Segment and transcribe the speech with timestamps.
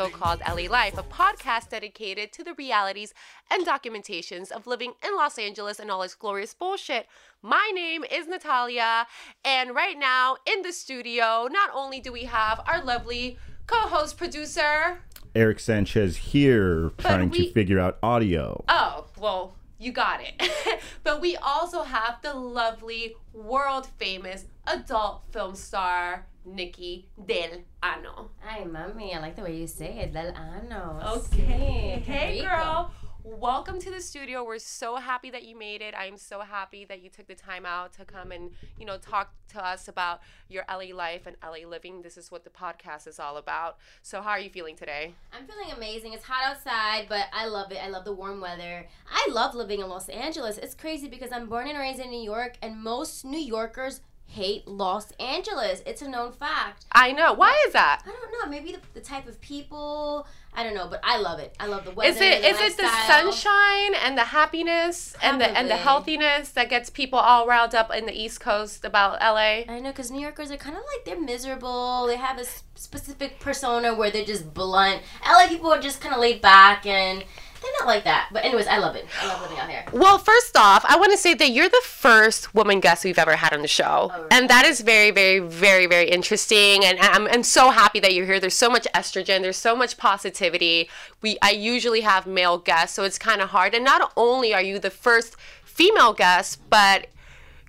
[0.00, 3.12] so called LA Life, a podcast dedicated to the realities
[3.50, 7.06] and documentations of living in Los Angeles and all its glorious bullshit.
[7.42, 9.06] My name is Natalia,
[9.44, 13.36] and right now in the studio, not only do we have our lovely
[13.66, 15.02] co host producer.
[15.34, 18.64] Eric Sanchez here trying we- to figure out audio.
[18.68, 20.80] Oh, well, you got it.
[21.04, 28.30] but we also have the lovely, world famous adult film star, Nikki Del Ano.
[28.46, 30.12] Ay, mami, I like the way you say it.
[30.12, 31.00] Del ano.
[31.16, 32.02] Okay.
[32.04, 32.90] Sí, Hey, girl.
[33.22, 34.42] Welcome to the studio.
[34.42, 35.94] We're so happy that you made it.
[35.96, 39.34] I'm so happy that you took the time out to come and, you know, talk
[39.48, 42.00] to us about your LA life and LA living.
[42.00, 43.76] This is what the podcast is all about.
[44.02, 45.12] So, how are you feeling today?
[45.34, 46.14] I'm feeling amazing.
[46.14, 47.78] It's hot outside, but I love it.
[47.82, 48.88] I love the warm weather.
[49.10, 50.56] I love living in Los Angeles.
[50.56, 54.66] It's crazy because I'm born and raised in New York, and most New Yorkers hate
[54.68, 55.82] Los Angeles.
[55.84, 56.86] It's a known fact.
[56.92, 57.32] I know.
[57.32, 58.02] Why is that?
[58.06, 58.50] I don't know.
[58.50, 60.26] Maybe the, the type of people.
[60.54, 61.54] I don't know, but I love it.
[61.60, 62.10] I love the weather.
[62.10, 66.50] Is it the is it the sunshine and the happiness and the and the healthiness
[66.50, 69.72] that gets people all riled up in the East Coast about LA?
[69.72, 72.06] I know, because New Yorkers are kind of like they're miserable.
[72.06, 72.44] They have a
[72.74, 75.02] specific persona where they're just blunt.
[75.24, 77.24] LA people are just kind of laid back and
[77.60, 78.28] they're not like that.
[78.32, 79.06] But anyways, I love it.
[79.20, 79.84] I love living out here.
[79.92, 83.36] Well, first off, I want to say that you're the first woman guest we've ever
[83.36, 84.10] had on the show.
[84.12, 86.84] Oh, And that is very, very, very, very interesting.
[86.84, 88.40] And I'm, I'm so happy that you're here.
[88.40, 90.88] There's so much estrogen, there's so much positivity.
[91.22, 93.74] We I usually have male guests, so it's kind of hard.
[93.74, 97.06] And not only are you the first female guest, but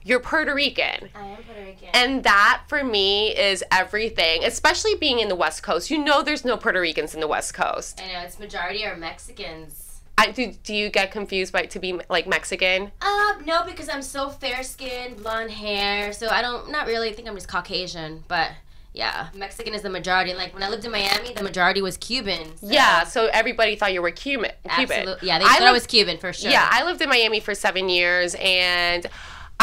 [0.04, 1.10] you're Puerto Rican.
[1.16, 1.90] I am Puerto Rican.
[1.94, 5.90] And that for me is everything, especially being in the West Coast.
[5.92, 8.02] You know, there's no Puerto Ricans in the West Coast.
[8.04, 9.88] I know it's majority are Mexicans.
[10.18, 12.92] I, do, do you get confused by to be like Mexican?
[13.02, 16.14] Uh, no, because I'm so fair skinned, blonde hair.
[16.14, 17.10] So I don't, not really.
[17.10, 18.24] I think I'm just Caucasian.
[18.28, 18.52] But
[18.94, 20.34] yeah, Mexican is the majority.
[20.36, 22.56] Like when I lived in Miami, the majority was Cuban.
[22.58, 24.52] so- Yeah, so everybody thought you were Cuban.
[24.76, 24.98] Cuban.
[25.00, 25.28] Absolutely.
[25.28, 26.52] Yeah, they I thought I was Cuban for sure.
[26.52, 29.08] Yeah, I lived in Miami for seven years, and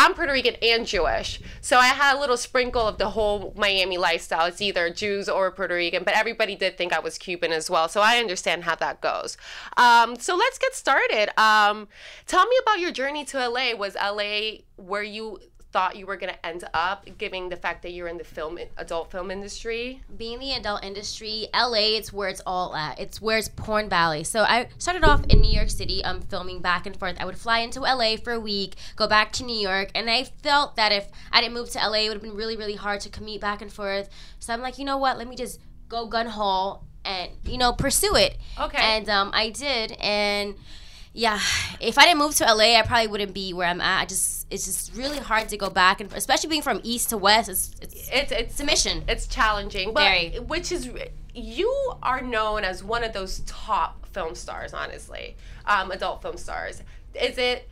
[0.00, 1.40] I'm Puerto Rican and Jewish.
[1.60, 4.46] So I had a little sprinkle of the whole Miami lifestyle.
[4.46, 7.88] It's either Jews or Puerto Rican, but everybody did think I was Cuban as well.
[7.88, 9.36] So I understand how that goes.
[9.76, 11.36] Um, so let's get started.
[11.36, 11.88] Um,
[12.28, 13.74] tell me about your journey to LA.
[13.74, 15.40] Was LA where you
[15.78, 18.58] thought you were going to end up, given the fact that you're in the film,
[18.78, 20.02] adult film industry?
[20.16, 22.98] being the adult industry, LA, it's where it's all at.
[22.98, 24.24] It's where it's Porn Valley.
[24.24, 27.14] So I started off in New York City, um, filming back and forth.
[27.20, 30.24] I would fly into LA for a week, go back to New York, and I
[30.24, 33.00] felt that if I didn't move to LA, it would have been really, really hard
[33.02, 34.08] to commute back and forth.
[34.40, 35.16] So I'm like, you know what?
[35.16, 38.36] Let me just go gun hole and you know pursue it.
[38.58, 38.78] Okay.
[38.82, 40.56] And um, I did, and
[41.18, 41.40] yeah,
[41.80, 44.02] if I didn't move to LA, I probably wouldn't be where I'm at.
[44.02, 47.18] I just it's just really hard to go back and especially being from east to
[47.18, 47.48] west.
[47.48, 49.02] It's it's, It's, it's a mission.
[49.08, 50.38] It's challenging, but Very.
[50.38, 50.88] which is
[51.34, 55.36] you are known as one of those top film stars, honestly,
[55.66, 56.84] um, adult film stars.
[57.20, 57.68] Is it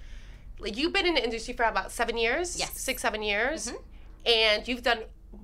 [0.58, 2.58] like you've been in the industry for about seven years?
[2.58, 2.70] Yes.
[2.70, 2.78] Mm-hmm.
[2.78, 3.72] six, seven years,
[4.26, 5.02] and you've done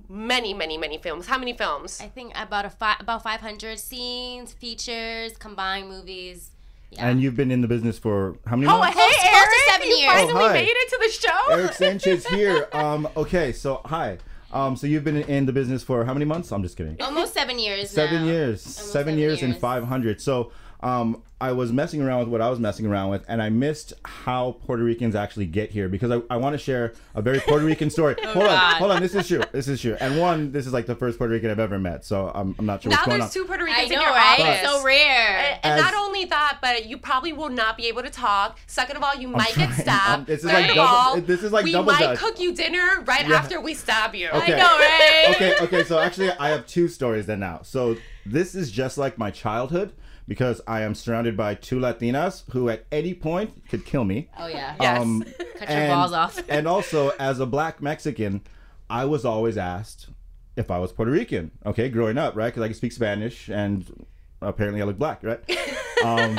[0.09, 1.27] many, many, many films.
[1.27, 2.01] How many films?
[2.01, 6.52] I think about a fi- about 500 scenes, features, combined movies.
[6.95, 7.07] Yeah.
[7.09, 8.77] And you've been in the business for how many months?
[8.77, 8.97] Oh, months?
[8.99, 9.49] hey, close to Eric!
[9.69, 10.13] seven you years.
[10.13, 10.53] finally Oh, hi.
[10.53, 11.51] made it to the show.
[11.51, 12.67] Eric Sanchez here.
[12.73, 14.17] Um, okay, so hi.
[14.51, 16.51] Um, so you've been in the business for how many months?
[16.51, 16.95] I'm just kidding.
[17.01, 17.89] Almost seven years.
[17.89, 18.31] Seven now.
[18.31, 18.63] years.
[18.65, 20.21] Almost Seven years and 500.
[20.21, 20.51] So
[20.83, 23.91] um, I was messing around with what I was messing around with, and I missed
[24.05, 27.65] how Puerto Ricans actually get here because I, I want to share a very Puerto
[27.65, 28.15] Rican story.
[28.23, 29.01] hold on, hold on.
[29.01, 29.41] This is true.
[29.51, 29.97] This is true.
[29.99, 32.65] And one, this is like the first Puerto Rican I've ever met, so I'm, I'm
[32.65, 33.19] not sure now what's going on.
[33.19, 34.39] Now there's two Puerto I Ricans know, in your right?
[34.39, 34.59] office.
[34.61, 35.37] It's so rare.
[35.37, 38.57] And, and As- not only that, but you probably will not be able to talk.
[38.67, 39.69] Second of all, you might trying.
[39.69, 40.19] get stabbed.
[40.21, 42.19] Um, this is Third like of double- all, this is like we double might dutch.
[42.19, 43.35] cook you dinner right Yeah.
[43.35, 44.29] after we stab you.
[44.29, 44.53] Okay.
[44.53, 45.35] I know, right?
[45.35, 45.83] okay, okay.
[45.83, 47.61] So actually, I have two stories then now.
[47.63, 49.91] So this is just like my childhood
[50.27, 54.29] because I am surrounded by two Latinas who, at any point, could kill me.
[54.37, 54.75] Oh yeah.
[54.79, 55.05] Yes.
[55.57, 56.41] Cut your balls off.
[56.49, 58.41] and also, as a black Mexican,
[58.89, 60.09] I was always asked
[60.55, 61.51] if I was Puerto Rican.
[61.65, 62.47] Okay, growing up, right?
[62.47, 64.05] Because I can speak Spanish, and
[64.41, 65.43] apparently I look black, right?
[66.03, 66.37] Um,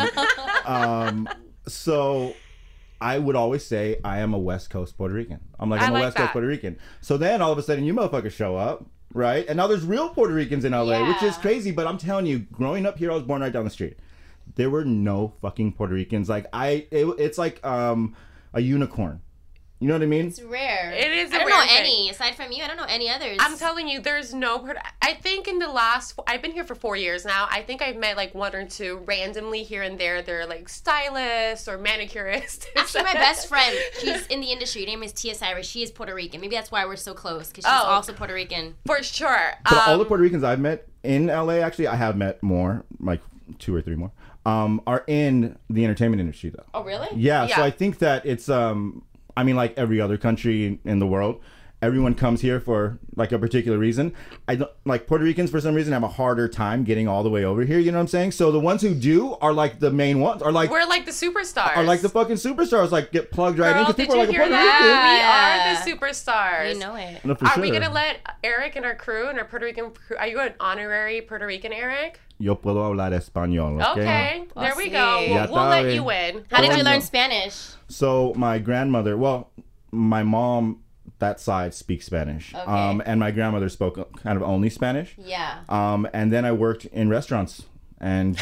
[0.67, 1.29] um,
[1.67, 2.35] so
[3.01, 5.41] I would always say I am a West Coast Puerto Rican.
[5.59, 6.25] I'm like I I'm a West that.
[6.25, 6.79] Coast Puerto Rican.
[7.01, 8.85] So then all of a sudden you motherfuckers show up,
[9.15, 9.47] right?
[9.49, 11.71] And now there's real Puerto Ricans in LA, which is crazy.
[11.71, 13.97] But I'm telling you, growing up here, I was born right down the street.
[14.57, 16.29] There were no fucking Puerto Ricans.
[16.29, 18.15] Like I, it, it's like um,
[18.53, 19.23] a unicorn.
[19.81, 20.29] You know what I mean?
[20.29, 20.93] It's rare.
[20.93, 21.77] It is I a don't rare know thing.
[21.79, 22.63] any aside from you.
[22.63, 23.37] I don't know any others.
[23.41, 24.61] I'm telling you, there's no.
[24.61, 27.49] pro- I think in the last, I've been here for four years now.
[27.51, 30.23] I think I've met like one or two randomly here and there.
[30.23, 32.67] They're like stylists or manicurists.
[32.77, 34.83] Actually, my best friend, she's in the industry.
[34.83, 35.67] Her name is Tia Cyrus.
[35.67, 36.41] She is Puerto Rican.
[36.41, 37.87] Maybe that's why we're so close because she's Oh.
[37.89, 38.77] also Puerto Rican.
[38.87, 39.53] for sure.
[39.69, 42.85] But all the Um, Puerto Ricans I've met in LA, actually, I have met more,
[43.01, 43.21] like
[43.59, 44.13] two or three more,
[44.47, 46.65] um, are in the entertainment industry though.
[46.73, 47.09] Oh, really?
[47.17, 47.57] Yeah, Yeah.
[47.57, 49.03] so I think that it's um
[49.37, 51.41] I mean like every other country in, the world,
[51.83, 54.13] everyone comes here for like a particular reason.
[54.49, 57.31] I don't like Puerto Ricans for some reason have a harder time getting all the
[57.31, 58.33] way over here, you know what I'm saying?
[58.33, 61.13] So the ones who do are like the main ones, are like we're like the
[61.13, 61.77] superstars.
[61.77, 64.23] are like the fucking superstars like get plugged right in Girl, because did people you
[64.23, 65.85] are like hear Puerto that?
[65.85, 66.01] Rican.
[66.01, 66.73] We are the superstars.
[66.75, 67.25] We know it.
[67.25, 67.63] No, are sure.
[67.63, 70.17] we gonna let Eric and our crew and our Puerto Rican crew?
[70.17, 72.21] Are you an honorary Puerto Rican, Eric?
[72.39, 74.01] Yo puedo hablar español, okay?
[74.01, 75.25] Okay, oh, there we go.
[75.29, 76.45] We'll, we'll let you win.
[76.51, 77.73] How did you learn Spanish?
[77.89, 79.51] So my grandmother, well,
[79.93, 80.84] my mom
[81.25, 82.55] that side speaks Spanish.
[82.55, 82.71] Okay.
[82.71, 85.15] Um, and my grandmother spoke kind of only Spanish.
[85.19, 85.61] Yeah.
[85.69, 87.63] Um, and then I worked in restaurants,
[88.01, 88.39] and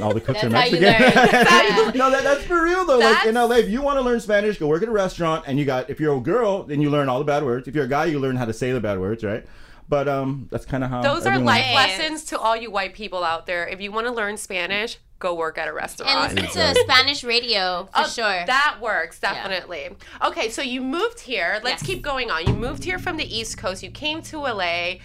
[0.00, 0.82] all the cooks That's are how you Mexican.
[0.82, 1.92] learn.
[1.92, 1.92] Yeah.
[1.94, 2.98] no, that, that's for real though.
[2.98, 5.58] Like in LA, if you want to learn Spanish, go work at a restaurant, and
[5.58, 5.90] you got.
[5.90, 7.66] If you're a girl, then you learn all the bad words.
[7.66, 9.44] If you're a guy, you learn how to say the bad words, right?
[9.88, 11.02] But um, that's kind of how.
[11.02, 13.66] Those are life lessons to all you white people out there.
[13.66, 16.10] If you want to learn Spanish, go work at a restaurant.
[16.10, 16.82] And listen to Exactly.
[16.82, 18.44] Spanish radio for Oh, sure.
[18.46, 19.88] That works, definitely.
[20.22, 21.60] Okay, so you moved here.
[21.62, 21.86] Let's Yes.
[21.90, 22.46] keep going on.
[22.46, 23.82] You moved here from the East Coast.
[23.82, 24.98] You came to LA.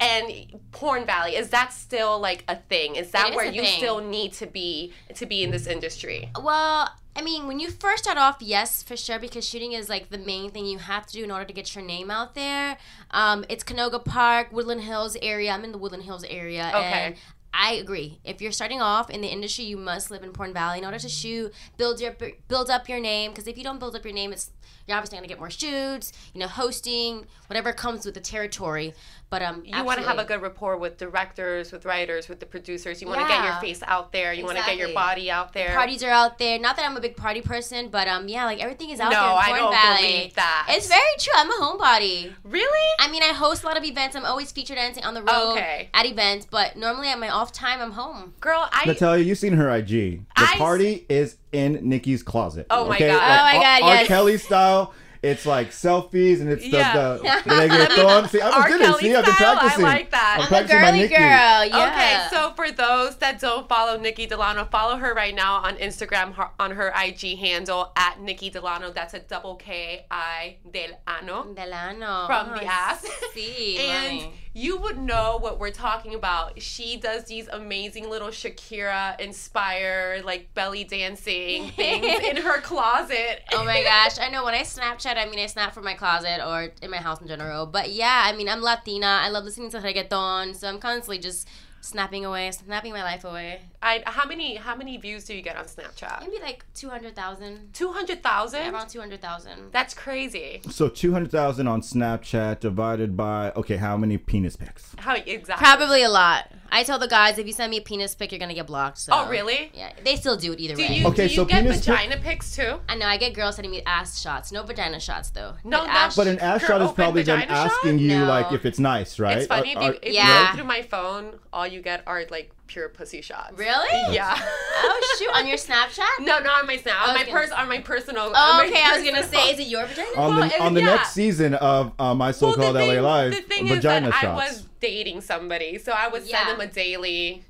[0.00, 2.96] And Porn Valley, is that still like a thing?
[2.96, 3.76] Is that where you thing.
[3.78, 6.30] still need to be to be in this industry?
[6.40, 10.10] Well, I mean, when you first start off, yes, for sure, because shooting is like
[10.10, 12.76] the main thing you have to do in order to get your name out there.
[13.12, 15.52] Um, it's Canoga Park, Woodland Hills area.
[15.52, 16.72] I'm in the Woodland Hills area.
[16.74, 16.80] Okay.
[17.06, 17.14] And
[17.56, 18.18] I agree.
[18.24, 20.98] If you're starting off in the industry, you must live in Porn Valley in order
[20.98, 22.16] to shoot, build your
[22.48, 23.30] build up your name.
[23.30, 24.50] Because if you don't build up your name, it's
[24.86, 28.94] you're obviously gonna get more shoots, you know, hosting, whatever comes with the territory.
[29.30, 32.46] But um, You want to have a good rapport with directors, with writers, with the
[32.46, 33.02] producers.
[33.02, 34.32] You want to get your face out there.
[34.32, 35.74] You want to get your body out there.
[35.74, 36.56] parties are out there.
[36.60, 39.18] Not that I'm a big party person, but um, yeah, like everything is out No,
[39.18, 39.96] there in I Porn don't Valley.
[40.12, 40.66] believe that.
[40.70, 41.32] It's very true.
[41.36, 42.32] I'm a homebody.
[42.44, 42.88] really?
[43.00, 44.14] I mean, I host a lot of events.
[44.14, 45.88] I'm always featured dancing on the road Okay.
[45.92, 48.34] at events, but normally at my off time, I'm home.
[48.40, 49.88] Girl, I Natalia, you've seen her IG.
[49.88, 52.66] The I- party is in Nikki's closet.
[52.70, 53.08] Oh my okay?
[53.08, 53.16] God.
[53.18, 53.94] Like, Oh my R- God, R.
[53.94, 54.06] yes.
[54.08, 54.94] Kelly style.
[55.22, 56.92] It's like selfies and it's the, Yeah.
[56.92, 58.28] the, the reggaeton.
[58.28, 58.68] See, I'm R.
[58.68, 58.80] good.
[58.82, 60.34] Kelly See, I've been style, I like that.
[60.36, 61.14] I'm, I'm I'm a practicing my girly Nikki.
[61.14, 61.64] girl.
[61.64, 62.28] Yeah.
[62.28, 66.34] Okay, so for those that don't follow Nikki Delano, follow her right now on Instagram
[66.34, 68.90] her, on her IG handle at Nikki Delano.
[68.92, 71.54] That's a double K I Delano.
[71.54, 72.26] Delano.
[72.26, 73.06] From Oh, the ass.
[73.32, 74.34] See, And mommy.
[74.56, 76.62] You would know what we're talking about.
[76.62, 83.42] She does these amazing little Shakira inspired, like belly dancing things in her closet.
[83.52, 86.40] Oh my gosh, I know when I Snapchat, I mean I snap from my closet
[86.46, 87.66] or in my house in general.
[87.66, 89.18] But yeah, I mean I'm Latina.
[89.22, 91.48] I love listening to reggaeton, so I'm constantly just
[91.84, 93.60] snapping away, snapping my life away.
[93.82, 96.20] I, how many how many views do you get on Snapchat?
[96.22, 98.72] Maybe like two hundred thousand, Two hundred thousand.
[98.74, 99.70] around two hundred thousand.
[99.72, 100.62] That's crazy.
[100.70, 104.94] So 200,000 on Snapchat divided by, okay, how many penis pics?
[104.98, 105.62] How exactly?
[105.64, 106.50] Probably a lot.
[106.76, 108.98] I tell the guys if you send me a penis pic, you're gonna get blocked.
[108.98, 109.12] So.
[109.14, 109.70] Oh really?
[109.72, 110.98] Yeah, they still do it either Do way.
[110.98, 112.80] you Okay, do you so get penis pic- vagina pics too?
[112.88, 114.50] I know I get girls sending me ass shots.
[114.50, 115.54] No vagina shots though.
[115.64, 117.70] No, But ass- But an ass shot is probably them vagina shot?
[117.78, 118.24] asking you, No.
[118.26, 119.38] like, if it's nice, right?
[119.38, 120.40] It's funny if Are- you if Yeah.
[120.42, 123.52] you go through my phone, all you get are like pure pussy shots.
[123.56, 124.14] really?
[124.14, 124.36] Yeah.
[124.86, 125.30] Oh shoot!
[125.34, 126.20] On your Snapchat?
[126.20, 126.96] No, not on my snap.
[127.00, 128.24] I On my gonna- pers on my personal.
[128.34, 128.82] Oh, on my okay.
[128.84, 130.08] I was gonna say, is it your vagina?
[130.16, 130.86] on Well, the it- on the yeah.
[130.86, 134.64] next season of uh, my so-called the thing, LA Life, vagina shots.
[134.74, 136.52] I was dating somebody, so I would send Yeah.
[136.52, 137.44] them a daily,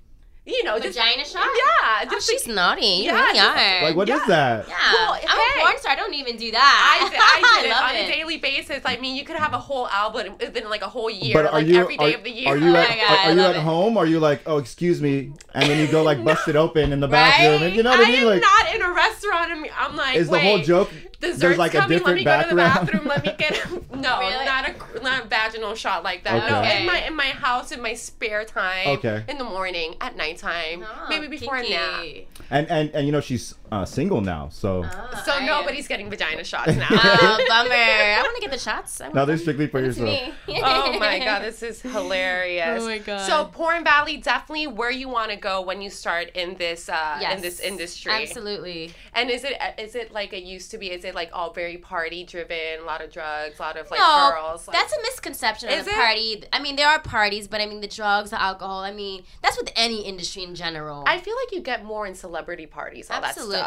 [0.47, 1.47] you know, just Vagina shot?
[1.57, 2.87] Yeah, Oh, she's like, naughty.
[2.87, 3.83] You Yeah, really just- are.
[3.85, 4.27] like, what is Yeah.
[4.29, 4.69] that?
[4.69, 4.93] Yeah.
[4.93, 5.61] Well, I'm hey.
[5.61, 5.93] a porn star.
[5.93, 7.09] I don't even do I, that.
[7.11, 8.81] did- I did it love on a daily basis.
[8.85, 11.53] I mean, you could have a whole album within like a whole year, But are
[11.59, 12.49] like you every day are, of the year.
[12.51, 13.63] are you Oh at, my God, are, are you at it.
[13.63, 13.97] home?
[13.97, 17.01] Are you like, oh, excuse me, and then you go like bust it open in
[17.01, 18.25] the bathroom, and you know what I I mean?
[18.27, 19.51] Like, not in a restaurant.
[19.51, 20.91] And I'm like, is the whole joke?
[21.25, 21.99] Dessert's There's like a coming.
[21.99, 23.07] Let different me go to the bathroom.
[23.07, 24.45] Let me get no, Really?
[24.45, 26.51] not a not a vaginal shot like that.
[26.51, 28.89] No, in my in my house in my spare time.
[28.99, 29.25] Okay.
[29.29, 32.05] In the morning, at nighttime, Oh, maybe before a nap.
[32.51, 36.09] and and and you know she's uh, single now, so Oh, So I- nobody's getting
[36.11, 36.87] vagina shots now.
[36.91, 37.75] Oh, bummer.
[37.75, 39.01] I want to get the shots.
[39.01, 40.35] I want now they're strictly for It's yourself.
[40.49, 42.83] oh my god, this is hilarious.
[42.83, 43.27] Oh my God.
[43.27, 47.21] So Porn Valley definitely where you want to go when you start in this uh
[47.33, 48.13] in this industry.
[48.13, 48.93] Absolutely.
[49.15, 50.91] And is it is it like it used to be?
[50.91, 53.99] Is it like all very party driven, a lot of drugs, a lot of like
[54.01, 54.67] no, girls?
[54.69, 55.95] Like, that's a misconception Is of a it?
[55.97, 56.45] party.
[56.53, 58.81] I mean, there are parties, but I mean, the drugs, the alcohol.
[58.81, 61.05] I mean, that's with any industry in general.
[61.07, 63.64] I feel like you get more in celebrity parties, all Absolutely, that stuff.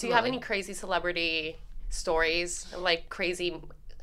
[0.00, 3.60] Do you have any crazy celebrity stories, like crazy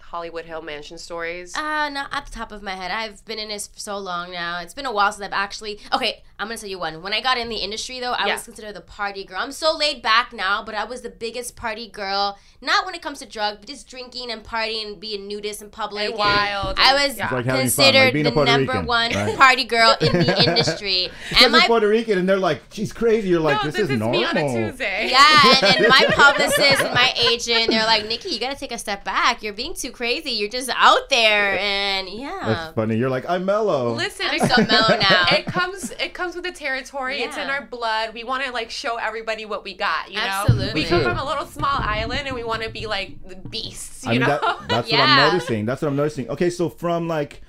[0.07, 1.55] Hollywood Hill Mansion stories?
[1.55, 2.91] Uh, not at the top of my head.
[2.91, 4.59] I've been in this for so long now.
[4.61, 5.79] It's been a while since I've actually.
[5.93, 7.01] Okay, I'm gonna tell you one.
[7.01, 8.33] When I got in the industry, though, I Yeah.
[8.33, 9.39] was considered the party girl.
[9.39, 12.37] I'm so laid back now, but I was the biggest party girl.
[12.61, 15.69] Not when it comes to drugs, but just drinking and partying and being nudist in
[15.69, 16.09] public.
[16.09, 17.29] And wild I was Yeah.
[17.31, 19.35] Like having fun, like considered the number Rican, one right?
[19.37, 21.09] party girl in the industry.
[21.29, 23.29] Because and my Puerto Rican and they're like, she's crazy.
[23.29, 24.19] You're like, no, this, is normal.
[24.19, 25.09] me on a Tuesday.
[25.11, 28.77] Yeah, and then my publicist and my agent, they're like, Nikki, you gotta take a
[28.77, 29.43] step back.
[29.43, 30.29] You're being too crazy.
[30.31, 32.39] You're just out there, and yeah.
[32.45, 32.95] That's funny.
[32.95, 33.93] You're like, I'm mellow.
[33.93, 35.25] Listen, I'm it, so mellow now.
[35.31, 37.21] it comes it comes with the territory.
[37.21, 38.13] It's in our blood.
[38.13, 40.09] We want to like show everybody what we got.
[40.09, 40.83] You know, Absolutely.
[40.83, 44.03] we come from a little small island and we want to be like the beasts.
[44.03, 45.65] You I mean, know, that, that's what I'm noticing.
[45.65, 46.29] That's what I'm noticing.
[46.29, 47.41] Okay, so from like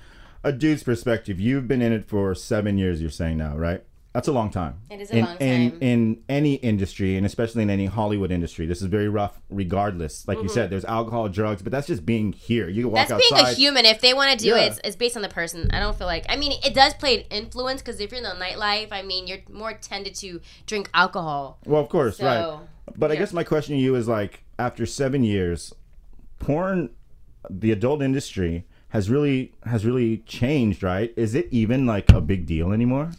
[0.43, 2.99] a dude's perspective, you've been in it for seven years.
[2.99, 3.83] You're saying now, right?
[4.13, 4.79] That's a long time.
[4.89, 5.41] It is a in, long time.
[5.47, 9.39] in in any industry, and especially in any Hollywood industry, this is very rough.
[9.51, 12.67] Regardless, like you said, there's alcohol, drugs, but that's just being here.
[12.69, 13.17] You can walk Mm-hmm.
[13.19, 13.43] That's outside.
[13.45, 13.85] being a human.
[13.85, 14.61] If they want to do Yeah.
[14.63, 15.69] it, it's, it's based on the person.
[15.71, 16.25] I don't feel like.
[16.27, 19.27] I mean, it does play an influence because if you're in the nightlife, I mean,
[19.27, 21.59] you're more tended to drink alcohol.
[21.65, 22.59] Well, of course, So, right.
[22.97, 25.71] But I guess my question to you is like, after seven years,
[26.39, 26.89] porn,
[27.47, 31.13] the adult industry has really has really changed, right?
[31.15, 33.11] Is it even like a big deal anymore?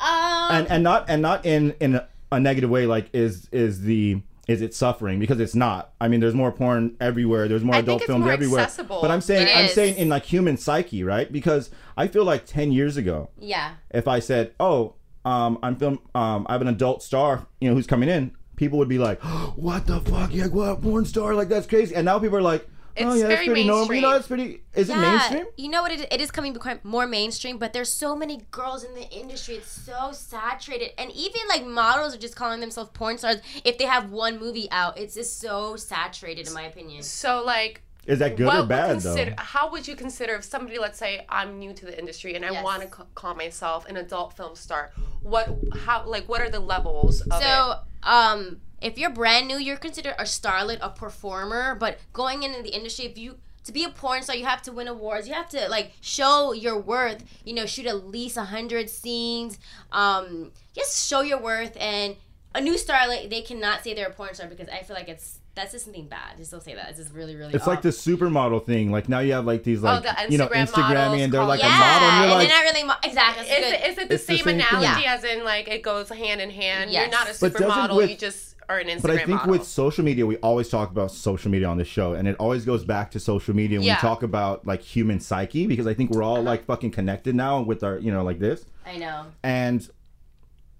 [0.00, 3.82] Um, and and not and not in in a, a negative way like is is
[3.82, 5.18] the is it suffering?
[5.20, 5.92] Because it's not.
[6.00, 7.48] I mean there's more porn everywhere.
[7.48, 8.60] There's more I adult films more everywhere.
[8.62, 9.00] accessible.
[9.02, 9.74] but i'm saying It i'm is.
[9.74, 11.30] saying in like human psyche right?
[11.30, 13.74] Because i feel like 10 years ago yeah.
[13.90, 17.74] if i said oh um i'm film um i have an adult star you know
[17.74, 19.20] who's coming in people would be like
[19.56, 20.32] what the fuck?
[20.32, 21.34] Yeah what a porn star?
[21.34, 21.94] Like that's crazy.
[21.94, 22.66] And now people are like
[23.00, 24.16] oh It's yeah very it's pretty normal you know mainstream.
[24.18, 25.92] it's pretty is it Yeah, mainstream you know what?
[25.92, 29.56] It, it is coming more mainstream, but there's so many girls in the industry.
[29.56, 33.84] It's so saturated, and even like models are just calling themselves porn stars if they
[33.84, 34.98] have one movie out.
[34.98, 37.02] It's just so saturated, in my opinion.
[37.02, 37.82] so like.
[38.06, 40.98] is that good what or bad consider, though How would you consider if somebody, let's
[40.98, 44.32] say, I'm new to the industry and I want to c- call myself an adult
[44.36, 44.92] film star?
[45.22, 45.46] What,
[45.84, 47.44] how, like, what are the levels of it?
[47.44, 51.74] So, um, if you're brand new, you're considered a starlet, a performer.
[51.74, 54.72] But going into the industry, if you to be a porn star, you have to
[54.72, 55.28] win awards.
[55.28, 57.24] You have to like show your worth.
[57.44, 59.58] You know, shoot at least a hundred scenes.
[59.92, 61.76] Um, just show your worth.
[61.78, 62.16] And
[62.54, 65.38] a new starlet, they cannot say they're a porn star because I feel like it's
[65.54, 66.36] that's just something bad.
[66.36, 66.88] Just don't say that.
[66.90, 67.52] It's just really, really.
[67.52, 68.92] It's like the supermodel thing.
[68.92, 71.44] Like now you have like these like Oh, the you know Instagram Instagram and they're
[71.44, 73.44] like yeah, a model and and you're like they're not really mo- exactly.
[73.44, 73.74] That's Is good.
[73.74, 74.66] it, is it the It's the same same thing.
[74.80, 76.90] analogy as in like it goes hand in hand?
[76.92, 77.02] Yes.
[77.02, 77.96] You're not a supermodel.
[77.96, 79.50] with- you just are an Instagram But I think model.
[79.52, 82.64] with social media, we always talk about social media on the show, and it always
[82.64, 83.96] goes back to social media when Yeah.
[83.96, 87.62] we talk about like human psyche, because I think we're all like fucking connected now
[87.62, 89.88] with our, you know, like this, I know and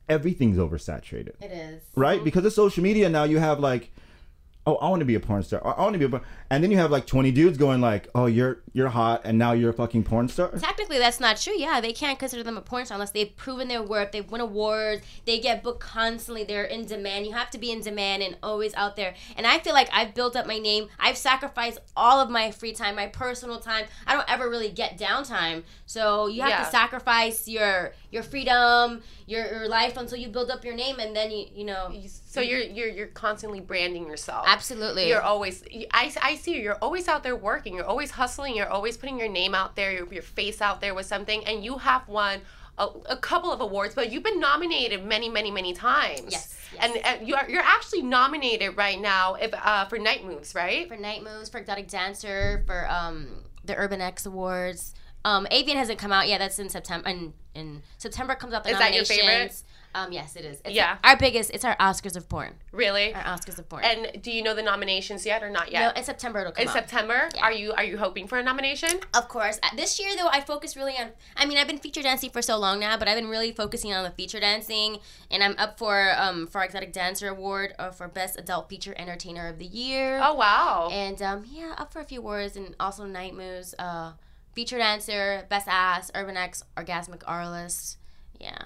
[0.08, 1.82] everything's oversaturated, it is.
[1.94, 2.22] right?
[2.22, 3.90] Because of social media now, you have like,
[4.68, 6.22] oh, I want to be a porn star, I want to be a, porn...
[6.50, 9.52] and then you have like twenty dudes going like, oh, you're you're hot, and now
[9.52, 10.50] you're a fucking porn star.
[10.50, 11.54] Technically, that's not true.
[11.56, 14.12] Yeah, they can't consider them a porn star unless they've proven their worth.
[14.12, 15.02] They've won awards.
[15.24, 16.44] They get booked constantly.
[16.44, 17.26] They're in demand.
[17.26, 19.14] You have to be in demand and always out there.
[19.36, 20.88] And I feel like I've built up my name.
[20.98, 23.86] I've sacrificed all of my free time, my personal time.
[24.06, 25.62] I don't ever really get downtime.
[25.86, 26.64] So you have Yeah.
[26.64, 31.14] to sacrifice your your freedom, your, your life until you build up your name, and
[31.14, 31.92] then you you know.
[32.06, 34.44] so you're you're you're constantly branding yourself.
[34.48, 35.08] Absolutely.
[35.08, 35.62] You're always.
[35.92, 36.62] I, I see you.
[36.62, 37.74] You're always out there working.
[37.74, 38.56] You're always hustling.
[38.56, 39.92] You're always putting your name out there.
[39.92, 42.40] Your, your face out there with something, and you have won.
[42.80, 46.28] A, a couple of awards, but you've been nominated many, many, many times.
[46.28, 46.84] Yes, yes.
[46.84, 50.86] And, and you are, you're actually nominated right now if uh, for Night Moves, right?
[50.86, 53.26] for Night Moves, for Exotic Dancer, for um
[53.64, 54.94] the Urban X Awards.
[55.24, 56.38] Um, AVN hasn't come out yet.
[56.38, 57.08] That's in September.
[57.08, 59.62] In, in September comes out the Is that your favorite?
[59.94, 60.60] Um, yes, it is.
[60.64, 60.98] It's Yeah.
[61.02, 61.50] our biggest.
[61.52, 62.54] It's our Oscars of porn.
[62.72, 63.12] Really?
[63.14, 63.82] Our Oscars of porn.
[63.84, 65.80] And do you know the nominations yet or not yet?
[65.94, 66.74] no, in September it'll come in out.
[66.74, 69.00] September, are you are you hoping for a nomination?
[69.14, 69.58] Of course.
[69.62, 71.08] Uh, This year, though, I focus really on.
[71.36, 73.92] I mean, I've been feature dancing for so long now, but I've been really focusing
[73.94, 74.98] on the feature dancing,
[75.30, 79.48] and I'm up for um for Exotic Dancer Award uh, for Best Adult Feature Entertainer
[79.48, 80.20] of the Year.
[80.22, 80.90] Oh wow!
[80.92, 84.12] And um, yeah, up for a few awards and also Night Moves, uh,
[84.58, 87.96] feature dancer, best ass, urban X, orgasmic artist.
[88.40, 88.58] Yeah,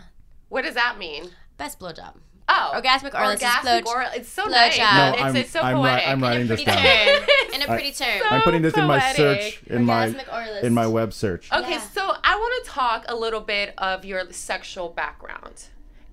[0.48, 1.28] what does that mean?
[1.58, 2.14] best blowjob.
[2.48, 4.50] Oh, Orgasmic artist is Orgasmic blow- or it's so blowjob.
[4.50, 4.78] nice.
[4.78, 6.08] No, it's, I'm- it's so I'm uh, ri- poetic.
[6.08, 7.20] I'm writing this Pretty down.
[7.20, 7.28] term.
[7.54, 8.20] In a pretty term.
[8.22, 11.52] so- I'm putting this in my search in my Orgasmic in my web search.
[11.52, 11.80] Okay, Yeah.
[11.80, 15.66] so I want to talk a little bit of your sexual background.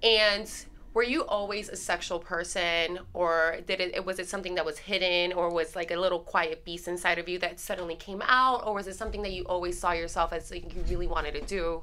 [0.03, 0.51] And
[0.99, 5.31] were you always a sexual person or did it was it something that was hidden
[5.31, 8.73] or was like a little quiet beast inside of you that suddenly came out or
[8.73, 11.81] was it something that you always saw yourself as like you really wanted to do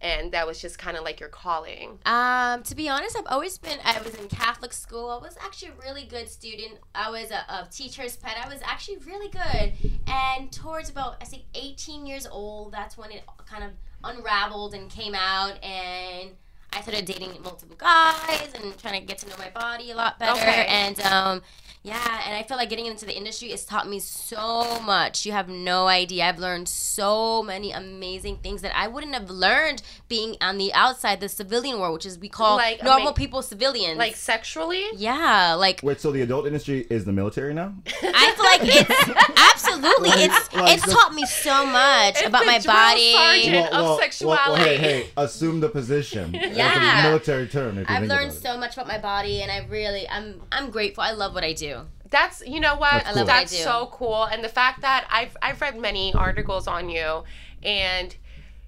[0.00, 1.98] and that was just kind of like your calling?
[2.06, 3.78] Um, to be honest, I've always been.
[3.84, 5.08] I was in Catholic school.
[5.08, 6.74] I was actually a really good student.
[6.94, 8.36] I was a, a teacher's pet.
[8.44, 9.72] I was actually really good.
[10.06, 13.70] And towards about I think 18 years old, that's when it kind of
[14.04, 15.54] unraveled and came out.
[15.64, 16.32] And
[16.74, 20.18] I started dating multiple guys and trying to get to know my body a lot
[20.18, 20.32] better.
[20.32, 20.66] Okay.
[20.68, 21.42] And um,
[21.84, 25.26] yeah, and I feel like getting into the industry has taught me so much.
[25.26, 26.24] You have no idea.
[26.24, 31.20] I've learned so many amazing things that I wouldn't have learned being on the outside,
[31.20, 33.98] the civilian world, which is we call Like, normal ama- people civilians.
[33.98, 34.82] Like sexually?
[34.96, 37.74] yeah, like Wait, so the adult industry is the military now?
[37.86, 42.40] I feel like it's absolutely it's like it's the- taught me so much It's about
[42.40, 43.12] the my drill body.
[43.12, 43.72] sergeant.
[43.74, 44.76] of hey, sexuality.
[44.76, 46.32] hey, assume the position.
[46.32, 47.00] That's Yeah.
[47.00, 47.76] a military term.
[47.78, 48.42] If you I've think learned about it.
[48.42, 51.02] so much about my body, and I really, I'm, I'm grateful.
[51.04, 51.73] I love what I do.
[52.10, 54.82] That's you know what That's I love what I that's so cool, and the fact
[54.82, 57.24] that I've I've read many articles on you,
[57.62, 58.14] and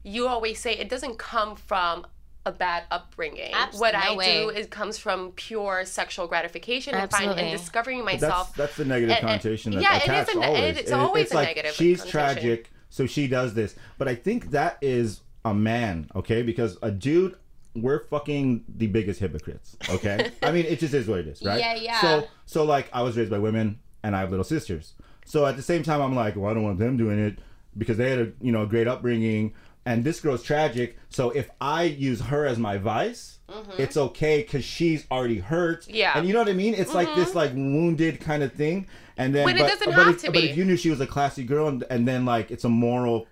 [0.02, 2.06] you always say it doesn't come from
[2.46, 3.52] a bad upbringing.
[3.52, 4.42] Abs- what no I way.
[4.44, 8.54] do is comes from pure sexual gratification and find and discovering myself.
[8.54, 10.76] that's the negative And- and- connotation that yeah, it is attached a ne- always.
[10.78, 12.10] it's always it's a like negative she's connotation.
[12.42, 13.74] tragic, so she does this.
[13.98, 16.42] But I think that is a man, okay?
[16.42, 17.36] Because a dude,
[17.82, 20.30] we're fucking the biggest hypocrites, okay?
[20.42, 21.60] I mean, it just is what it is, right?
[21.60, 22.00] Yeah, yeah.
[22.00, 24.94] So, so like, I was raised by women, and I have little sisters.
[25.24, 27.38] So at the same time, I'm like, well, I don't want them doing it
[27.76, 29.54] because they had a you know a great upbringing,
[29.84, 30.98] and this girl's tragic.
[31.08, 33.32] So if I use her as my vice.
[33.78, 35.82] It's okay because she's already hurt.
[35.82, 35.94] Mm-hmm.
[35.94, 36.08] Yeah.
[36.08, 36.18] Mm-hmm.
[36.18, 36.74] And you know what I mean?
[36.74, 38.88] It's like this like wounded kind of thing.
[39.16, 40.50] And then When it but, doesn't but have if, to but be.
[40.50, 43.28] if you knew she was a classy girl and, and then like it's a moral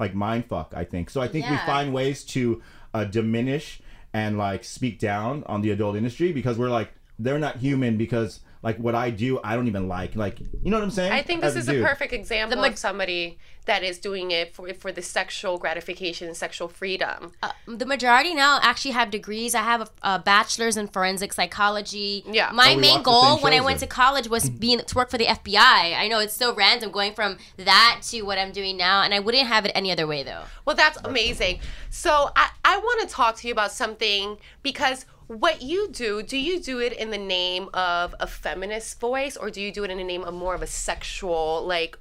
[0.00, 1.10] like mind fuck, I think.
[1.10, 2.62] So I think we find ways to
[2.94, 3.80] uh, diminish
[4.12, 8.40] and like speak down on the adult industry because we're like they're not human because
[8.62, 10.16] like what I do I don't even like.
[10.16, 11.12] Like you know what I'm saying?
[11.12, 11.84] I think As this is a dude.
[11.86, 16.26] perfect example The ma- of somebody that is doing it for for the sexual gratification
[16.26, 17.32] and sexual freedom.
[17.42, 19.54] Uh, the majority now actually have degrees.
[19.54, 22.24] I have a, a bachelor's in forensic psychology.
[22.26, 22.50] Yeah.
[22.52, 25.18] My Oh, main goal when I shows went to college was being to work for
[25.18, 25.58] the FBI.
[25.98, 29.20] I know it's so random going from that to what I'm doing now, and I
[29.20, 30.44] wouldn't have it any other way though.
[30.64, 31.60] Well, that's amazing.
[31.90, 36.36] So I, I want to talk to you about something because what you do, do
[36.36, 39.90] you do it in the name of a feminist voice or do you do it
[39.90, 41.98] in the name of more of a sexual, like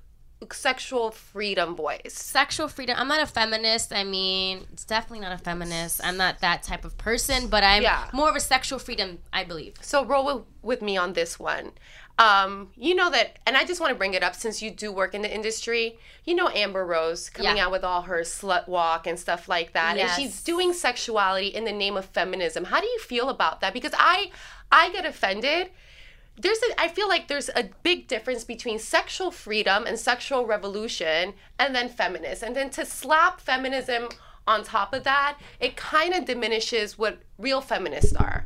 [0.51, 2.13] sexual freedom voice?
[2.13, 2.95] Sexual freedom.
[2.97, 3.91] I'm not a feminist.
[3.93, 5.99] I mean, it's definitely not a feminist.
[6.03, 8.09] I'm not that type of person, but I'm Yeah.
[8.13, 9.75] more of a sexual freedom, I believe.
[9.81, 11.71] So roll with, with me on this one.
[12.19, 14.91] Um, you know that, and I just want to bring it up since you do
[14.91, 15.99] work in the industry.
[16.25, 17.65] You know Amber Rose coming Yeah.
[17.65, 20.17] out with all her slut walk and stuff like that, Yes.
[20.17, 22.65] and she's doing sexuality in the name of feminism.
[22.65, 23.71] How do you feel about that?
[23.71, 24.31] Because I,
[24.71, 25.69] I get offended.
[26.39, 31.33] There's a, I feel like there's a big difference between sexual freedom and sexual revolution,
[31.59, 34.09] and then feminist, and then to slap feminism
[34.47, 38.45] on top of that, it kind of diminishes what real feminists are.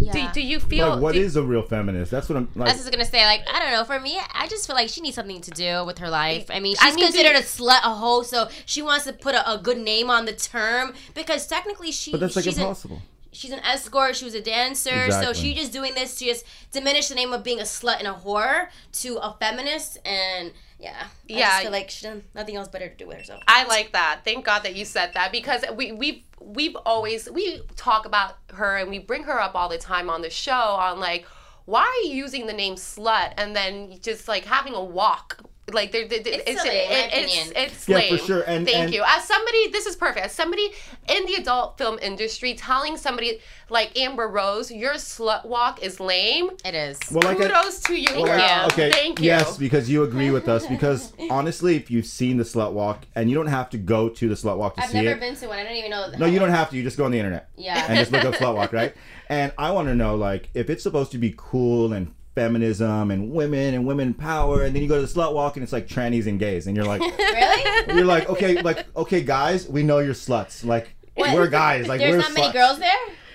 [0.00, 0.12] Yeah.
[0.12, 2.10] Do, do you feel Like what do- is a real feminist?
[2.10, 2.68] That's what I'm like.
[2.68, 3.84] I was just gonna say, like, I don't know.
[3.84, 6.50] For me, I just feel like she needs something to do with her life.
[6.50, 9.34] I mean, she's mean, considered do- a slut, a hoe, so she wants to put
[9.34, 12.10] a, a good name on the term because technically she.
[12.12, 13.02] but that's like she's an- impossible.
[13.32, 14.16] She's an escort.
[14.16, 14.96] She was a dancer, so
[15.30, 15.34] Exactly.
[15.34, 18.12] she just doing this to just diminish the name of being a slut and a
[18.14, 21.46] whore to a feminist, and yeah, I Yeah.
[21.50, 23.42] just feel like she done nothing else better to do with herself.
[23.46, 24.20] I like that.
[24.24, 28.78] Thank God that you said that because we we've we've always we talk about her
[28.78, 31.26] and we bring her up all the time on the show on like
[31.66, 35.38] why are you using the name slut and then just like having a walk
[35.74, 36.24] like they're It's
[36.62, 37.52] silly, in my it's, opinion.
[37.56, 38.18] it's Yeah, lame.
[38.18, 38.42] for sure.
[38.42, 40.70] And- thank and- you as somebody this is perfect as somebody
[41.08, 46.50] in the adult film industry telling somebody like Amber Rose your slut walk is lame
[46.64, 46.98] It is.
[47.10, 48.90] Well, like I- kudos to you Well, girl like, okay.
[48.92, 50.66] thank you Yes, because you agree with us.
[50.66, 54.28] Because honestly, if you've seen the slut walk, and you don't have to go to
[54.28, 54.96] the slut walk to see.
[54.96, 55.00] it.
[55.00, 55.58] I've never been to one.
[55.58, 56.10] I don't even know.
[56.18, 56.76] No, you don't have to.
[56.76, 57.48] You just go on the internet.
[57.56, 57.84] Yeah.
[57.88, 58.94] And just look up slut walk, right?
[59.28, 63.30] And I want to know, like, if it's supposed to be cool and feminism and
[63.30, 65.88] women and women power, and then you go to the slut walk and it's like
[65.88, 67.96] trannies and gays, and you're like, really?
[67.96, 70.64] you're like, okay, like, okay, guys, we know you're sluts.
[70.64, 71.34] Like, What?
[71.34, 71.86] we're guys.
[71.88, 72.90] Like, There's we're not many girls there.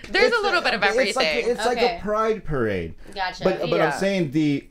[0.09, 2.95] there's It's a little bit of It's everything like it's like a pride parade.
[3.13, 3.43] Gotcha.
[3.43, 3.87] But but Yeah.
[3.93, 4.67] I'm saying the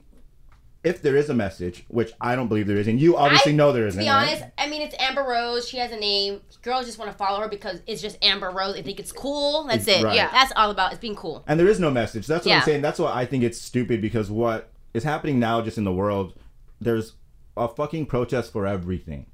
[0.84, 3.56] if there is a message, which I don't believe there is, and you obviously I-
[3.56, 4.00] know there To isn't.
[4.02, 4.28] be right?
[4.28, 5.66] honest, I mean, it's Amber Rose.
[5.68, 6.40] She has a name.
[6.62, 8.74] Girls just want to follow her because it's just Amber Rose.
[8.74, 9.64] They think it's cool.
[9.64, 10.04] That's It's- it.
[10.04, 10.14] right.
[10.14, 10.30] Yeah.
[10.30, 10.92] That's all about.
[10.92, 11.42] It's being cool.
[11.48, 12.26] and there is no message.
[12.26, 12.58] That's what Yeah.
[12.58, 12.82] I'm saying.
[12.82, 16.34] That's why I think it's stupid because what is happening now, just in the world,
[16.80, 17.14] there's
[17.56, 19.26] a fucking protest for everything.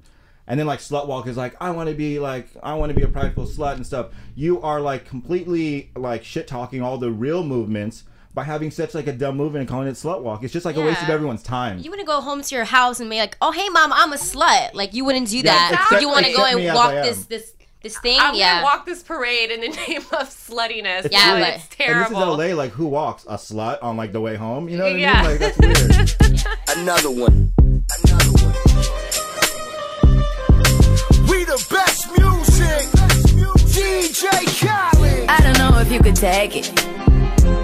[0.47, 2.95] And then like slut walk is like I want to be like I want to
[2.95, 4.07] be a prideful slut and stuff.
[4.35, 9.07] You are like completely like shit talking all the real movements by having such like
[9.07, 10.43] a dumb movement and calling it slut walk.
[10.43, 11.79] It's just like a waste of everyone's time.
[11.79, 14.17] You wouldn't go home to your house and be like, "Oh, hey, mom, I'm a
[14.17, 15.71] slut." Like you wouldn't do that.
[15.73, 18.61] accept- you want to go and walk this this This thing, I'm yeah.
[18.61, 21.05] gonna walk this parade in the name of sluttiness.
[21.05, 22.37] It's Yeah, but but- it's And terrible.
[22.37, 22.55] this is LA.
[22.63, 24.69] Like who walks a slut on like the way home?
[24.69, 25.13] You know what Yeah.
[25.13, 25.31] I mean?
[25.31, 26.47] Like that's weird.
[26.77, 27.51] Another one.
[28.05, 28.53] Another one.
[31.27, 32.87] We the best music.
[33.73, 34.29] DJ
[34.61, 35.27] Khaled.
[35.27, 37.10] I don't know if you could take it.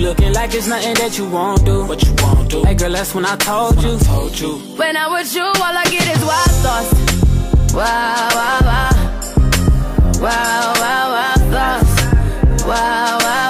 [0.00, 1.84] You looking like it's nothing that you won't do.
[1.84, 2.64] What you won't do.
[2.64, 3.98] Hey girl, that's when I told you.
[3.98, 4.56] Told you.
[4.80, 7.74] When I'm with you, all I get is wild thoughts.
[7.74, 8.90] Wow, wow, wow.
[10.22, 12.64] Wow, wow, wow, thoughts.
[12.64, 13.49] Wow, wow, wow.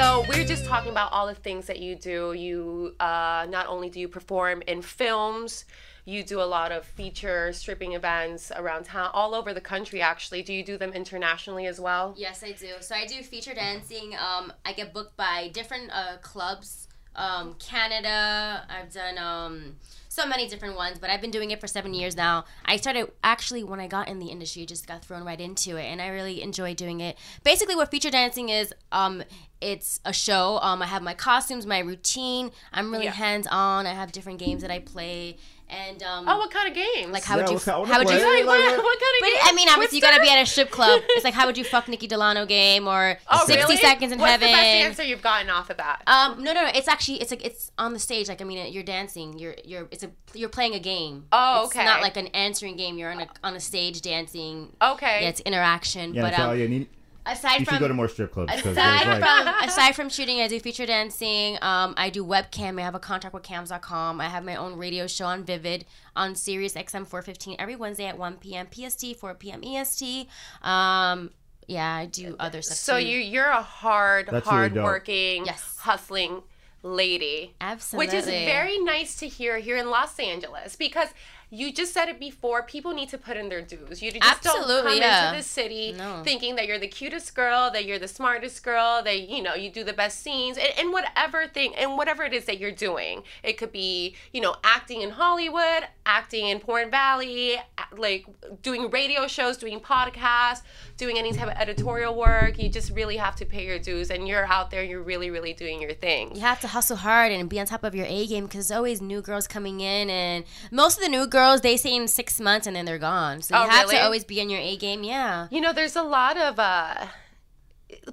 [0.00, 2.32] So we're just talking about all the things that you do.
[2.32, 5.66] You uh, not only do you perform in films,
[6.06, 10.00] you do a lot of feature stripping events around town, all over the country.
[10.00, 12.14] Actually, do you do them internationally as well?
[12.16, 12.76] Yes, I do.
[12.80, 14.14] So I do feature dancing.
[14.14, 16.88] Um, I get booked by different uh, clubs.
[17.14, 18.64] Um, Canada.
[18.70, 19.76] I've done um,
[20.08, 22.44] so many different ones, but I've been doing it for seven years now.
[22.64, 25.84] I started actually when I got in the industry, just got thrown right into it,
[25.84, 27.18] and I really enjoy doing it.
[27.42, 29.24] Basically, what feature dancing is, um,
[29.60, 30.58] it's a show.
[30.62, 32.50] Um, I have my costumes, my routine.
[32.72, 33.12] I'm really Yeah.
[33.12, 33.86] hands on.
[33.86, 35.36] I have different games that I play,
[35.68, 37.12] and um, Oh, what kind of games?
[37.12, 38.42] like how Yeah, would you what kind- how would you play.
[38.42, 39.42] Like, what, what kind of but games?
[39.44, 41.02] I mean, obviously, you gotta be at a strip club.
[41.10, 43.76] It's like, how would you fuck Nikki Delano game or Oh, 60 really?
[43.76, 44.48] Seconds in What's Heaven?
[44.48, 46.02] the best answer you've gotten off of that?
[46.06, 46.70] Um, no, no, no.
[46.74, 48.28] It's actually it's like it's on the stage.
[48.28, 49.38] Like I mean, you're dancing.
[49.38, 51.26] You're you're it's a you're playing a game.
[51.32, 51.84] Oh, it's okay.
[51.84, 52.96] not like an answering game.
[52.98, 54.74] You're on a on a stage dancing.
[54.80, 55.18] okay.
[55.22, 56.14] Yeah, it's interaction.
[56.14, 56.88] Yeah, but um, Natalia, you, need,
[57.32, 58.52] aside you from should go to more strip clubs.
[58.52, 61.56] 'cause Aside there's, like, from aside from shooting, I do feature dancing.
[61.62, 62.78] Um, I do webcam.
[62.80, 64.20] I have a contract with Cams.com.
[64.20, 65.84] I have my own radio show on Vivid
[66.16, 68.66] on Sirius XM 415 every Wednesday at 1 p.m.
[68.70, 69.62] PST, 4 p.m.
[69.64, 70.28] EST.
[70.62, 71.30] Um,
[71.66, 72.76] yeah, I do other stuff.
[72.78, 73.06] So too.
[73.06, 74.84] you you're a hard, That's hard dope.
[74.84, 75.76] working, Yes.
[75.80, 76.42] hustling
[76.82, 77.54] lady.
[77.60, 78.06] Absolutely.
[78.06, 81.08] Which is very nice to hear here in Los Angeles because
[81.50, 82.62] you just said it before.
[82.62, 84.00] People need to put in their dues.
[84.00, 85.28] You just don't Absolutely, come yeah.
[85.30, 86.22] into the city No.
[86.24, 89.70] thinking that you're the cutest girl, that you're the smartest girl, that you know you
[89.70, 93.22] do the best scenes, and, and whatever thing, and whatever it is that you're doing.
[93.42, 97.56] It could be you know acting in Hollywood, acting in Porn Valley,
[97.96, 98.26] like
[98.62, 100.62] doing radio shows, doing podcasts,
[100.96, 102.58] doing any type of editorial work.
[102.62, 104.84] You just really have to pay your dues, and you're out there.
[104.84, 106.34] You're really, really doing your thing.
[106.36, 108.76] You have to hustle hard and be on top of your A game because there's
[108.76, 112.40] always new girls coming in, and most of the new girls they say in six
[112.40, 113.42] months and then they're gone.
[113.42, 113.96] So you Oh, have really?
[113.96, 115.02] to always be in your A game.
[115.02, 115.48] Yeah.
[115.50, 117.06] You know, there's a lot of uh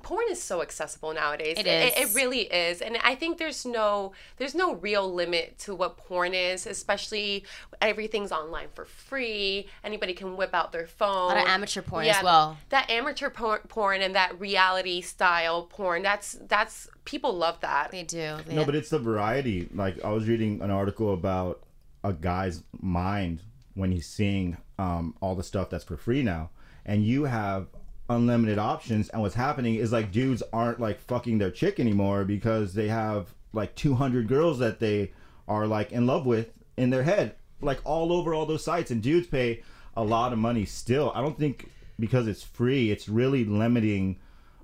[0.01, 1.55] porn is so accessible nowadays.
[1.59, 2.11] It It, is.
[2.11, 2.81] it really is.
[2.81, 7.45] And I think there's no there's no real limit to what porn is, especially
[7.79, 9.67] everything's online for free.
[9.83, 11.31] Anybody can whip out their phone.
[11.31, 12.57] A lot of amateur porn as well.
[12.69, 17.91] That amateur por- porn and that reality style porn, that's that's people love that.
[17.91, 18.37] They do.
[18.49, 19.69] No, but it's the variety.
[19.73, 21.61] Like I was reading an article about
[22.07, 23.41] a guy's mind
[23.73, 26.49] when he's seeing um, all the stuff that's for free now,
[26.85, 27.67] and you have
[28.09, 29.09] unlimited options.
[29.09, 33.33] And what's happening is like dudes aren't like fucking their chick anymore because they have
[33.53, 35.11] like 200 girls that they
[35.47, 38.91] are like in love with in their head, like all over all those sites.
[38.91, 39.63] And dudes pay
[39.95, 41.11] a lot of money still.
[41.13, 44.17] I don't think because it's free, it's really limiting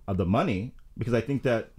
[0.08, 1.72] uh, the money because I think that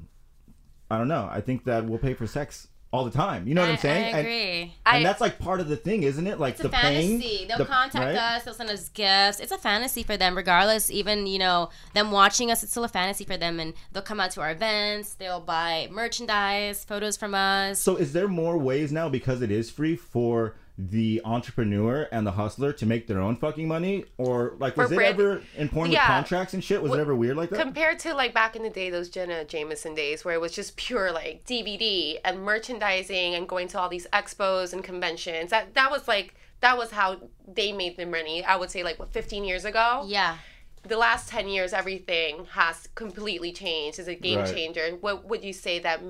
[0.90, 1.28] I don't know.
[1.30, 3.48] I think that we'll pay for sex all the time.
[3.48, 4.04] You know what I, I'm saying?
[4.04, 4.60] I And- agree.
[4.86, 6.38] And, I- that's like part of the thing, isn't it?
[6.38, 7.44] Like It's the a fantasy.
[7.48, 8.14] They'll the- contact right?
[8.14, 8.44] us.
[8.44, 9.40] They'll send us gifts.
[9.40, 10.90] It's a fantasy for them, regardless.
[10.92, 14.20] Even you know them watching us, it's still a fantasy for them, and they'll come
[14.20, 15.14] out to our events.
[15.14, 17.80] They'll buy merchandise, photos from us.
[17.80, 22.32] So is there more ways now because it is free for the entrepreneur and the
[22.32, 25.68] hustler to make their own fucking money, or like was For it brand- ever in
[25.68, 26.00] porn Yeah.
[26.00, 26.82] with contracts and shit?
[26.82, 27.60] Was it ever weird like that?
[27.60, 30.76] Compared to like back in the day, those Jenna Jameson days where it was just
[30.76, 35.50] pure like DVD and merchandising and going to all these expos and conventions.
[35.50, 38.42] That that was like that was how they made their money.
[38.44, 40.04] I would say like what 15 years ago.
[40.08, 40.38] yeah.
[40.86, 43.98] The last 10 years, everything has completely changed.
[43.98, 44.54] It's a game Right.
[44.54, 44.90] changer.
[45.00, 46.00] What would you say that?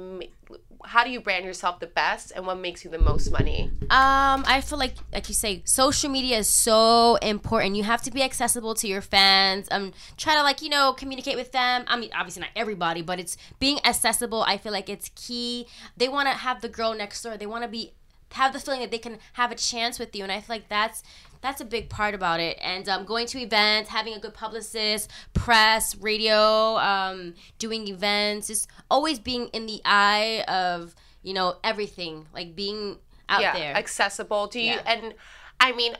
[0.84, 3.70] How do you brand yourself the best, and what makes you the most money?
[3.88, 7.76] Um, I feel like, like you say, social media is so important.
[7.76, 9.66] You have to be accessible to your fans.
[9.70, 11.84] Um, try to like you know communicate with them.
[11.86, 14.42] I mean, obviously not everybody, but it's being accessible.
[14.42, 15.66] I feel like it's key.
[15.96, 17.36] They want to have the girl next door.
[17.38, 17.92] They want to be
[18.32, 20.68] have the feeling that they can have a chance with you, and I feel like
[20.68, 21.02] that's
[21.44, 22.58] that's a big part about it.
[22.62, 28.66] And um, going to events, having a good publicist, press, radio, um, doing events, just
[28.90, 32.96] always being in the eye of you know everything, like being
[33.28, 33.76] out yeah, there.
[33.76, 34.46] accessible.
[34.46, 34.72] Do you?
[34.72, 34.82] Yeah.
[34.86, 35.14] And
[35.60, 35.96] I mean,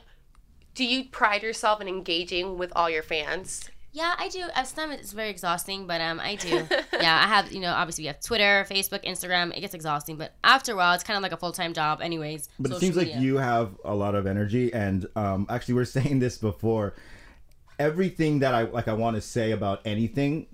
[0.73, 3.69] do you pride yourself in engaging with all your fans?
[3.95, 4.43] Yeah, I do.
[4.53, 6.49] At some it's very exhausting, but um, I do.
[6.99, 7.53] yeah, I have.
[7.53, 9.55] You know, obviously we have Twitter, Facebook, Instagram.
[9.55, 12.01] It gets exhausting, but after a while, it's kind of like a full time job,
[12.01, 12.49] anyways.
[12.59, 15.81] But it social seems like you have a lot of energy, and um, actually, we
[15.81, 16.93] are saying this before.
[17.79, 20.47] Everything that I like, I want to say about anything,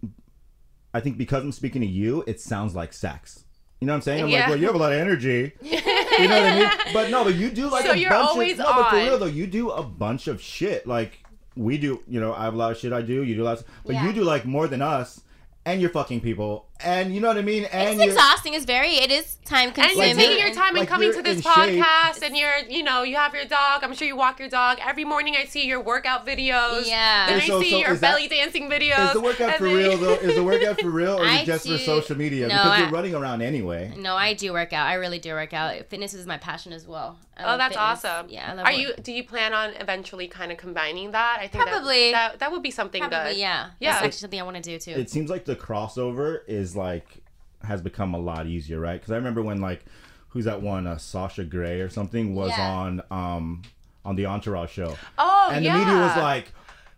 [0.93, 3.43] I think because I'm speaking to you, it sounds like sex.
[3.79, 4.19] You know what I'm saying?
[4.19, 4.49] I'm like, Yeah.
[4.49, 5.53] well, you have a lot of energy.
[5.63, 6.69] you know what I mean?
[6.93, 8.95] But no, but you do like So a you're bunch always of no, but for
[8.97, 10.85] real though, you do a bunch of shit.
[10.85, 11.23] Like
[11.55, 13.23] we do, you know, I have a lot of shit I do.
[13.23, 14.05] You do lots, but Yeah.
[14.07, 15.21] you do like more than us,
[15.65, 17.65] and you're fucking people, and you know what I mean.
[17.65, 18.53] And It's exhausting.
[18.53, 18.95] It's very.
[18.95, 20.09] It is time consuming.
[20.09, 20.37] And consuming.
[20.37, 21.83] you're taking your time and like, coming to this in shape.
[21.83, 23.83] podcast, and you're, you know, you have your dog.
[23.83, 25.35] I'm sure you walk your dog every morning.
[25.37, 26.87] I see your workout videos.
[26.87, 27.29] Yeah.
[27.29, 29.07] and Hey, so- I see so your is that- belly dancing videos.
[29.07, 30.13] Is the workout for then- real though?
[30.21, 32.47] Is the workout for real, or is it just for social media?
[32.47, 33.93] No, because I- you're running around anyway.
[33.97, 34.87] No, I do work out.
[34.87, 35.75] I really do work out.
[35.89, 37.17] Fitness is my passion as well.
[37.37, 38.05] I Oh, that's fitness.
[38.05, 38.29] awesome.
[38.29, 38.93] Yeah, I love Are work- you?
[39.03, 41.37] Do you plan on eventually kind of combining that?
[41.39, 42.11] I think that- Probably.
[42.11, 43.37] that that, would be something Probably, good.
[43.39, 43.69] yeah.
[43.79, 43.91] Yeah.
[43.93, 44.91] That's actually something I want to do too.
[44.91, 47.23] It seems like the crossover is like
[47.63, 48.99] has become a lot easier, right?
[48.99, 49.85] Because I remember when like
[50.29, 52.71] who's that one, uh, Sasha Grey or something, was Yeah.
[52.71, 53.61] on um
[54.03, 55.73] on the Entourage show, Oh, and yeah.
[55.77, 56.53] the media was like.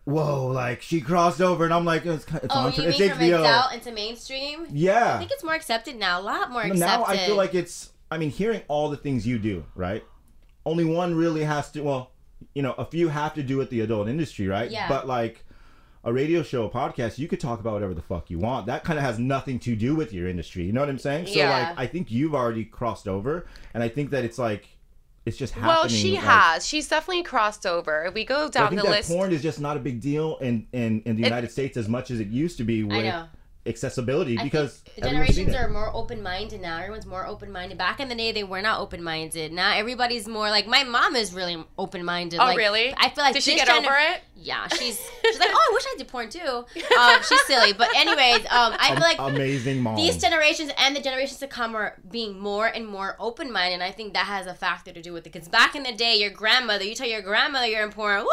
[0.06, 0.48] Whoa!
[0.48, 2.74] Like she crossed over, and I'm like, it's, it's oh, on.
[2.74, 3.74] you It's mean from HBO.
[3.74, 4.68] into mainstream?
[4.70, 5.16] Yeah.
[5.16, 6.20] I think it's more accepted now.
[6.20, 6.80] A lot more accepted.
[6.82, 7.92] now I feel like it's.
[8.12, 10.04] I mean, hearing all the things you do, right?
[10.66, 11.84] Only one really has to.
[11.84, 12.12] Well,
[12.54, 14.70] you know, a few have to do with the adult industry, right?
[14.70, 14.90] Yeah.
[14.90, 15.46] But like
[16.04, 18.66] a radio show, a podcast, you could talk about whatever the fuck you want.
[18.66, 20.64] That kind of has nothing to do with your industry.
[20.64, 21.28] You know what I'm saying?
[21.28, 21.70] So Yeah.
[21.70, 24.68] like, I think you've already crossed over, and I think that it's like,
[25.26, 25.70] it's just happening.
[25.70, 26.68] Well, she like- has.
[26.68, 28.04] She's definitely crossed over.
[28.06, 30.02] If we go down I think the that list, porn is just not a big
[30.02, 32.84] deal in in, in the United States as much as it used to be.
[32.84, 33.26] With, I know.
[33.66, 36.78] Accessibility because The generations are more open minded now.
[36.80, 37.78] Everyone's more open minded.
[37.78, 39.52] Back in the day, they were not open minded.
[39.54, 42.40] Now everybody's more like my mom is really open minded.
[42.40, 42.94] Oh, like, really?
[42.98, 44.22] I feel like Did she get gener- over it?
[44.36, 46.66] Yeah, she's she's like, oh, I wish I did porn too.
[47.00, 49.96] Um, she's silly, but anyways, um, I feel like amazing mom.
[49.96, 53.76] these generations and the generations to come are being more and more open minded.
[53.76, 55.32] And I think that has a factor to do with it.
[55.32, 58.26] Because back in the day, your grandmother, you tell your grandmother you're in porn.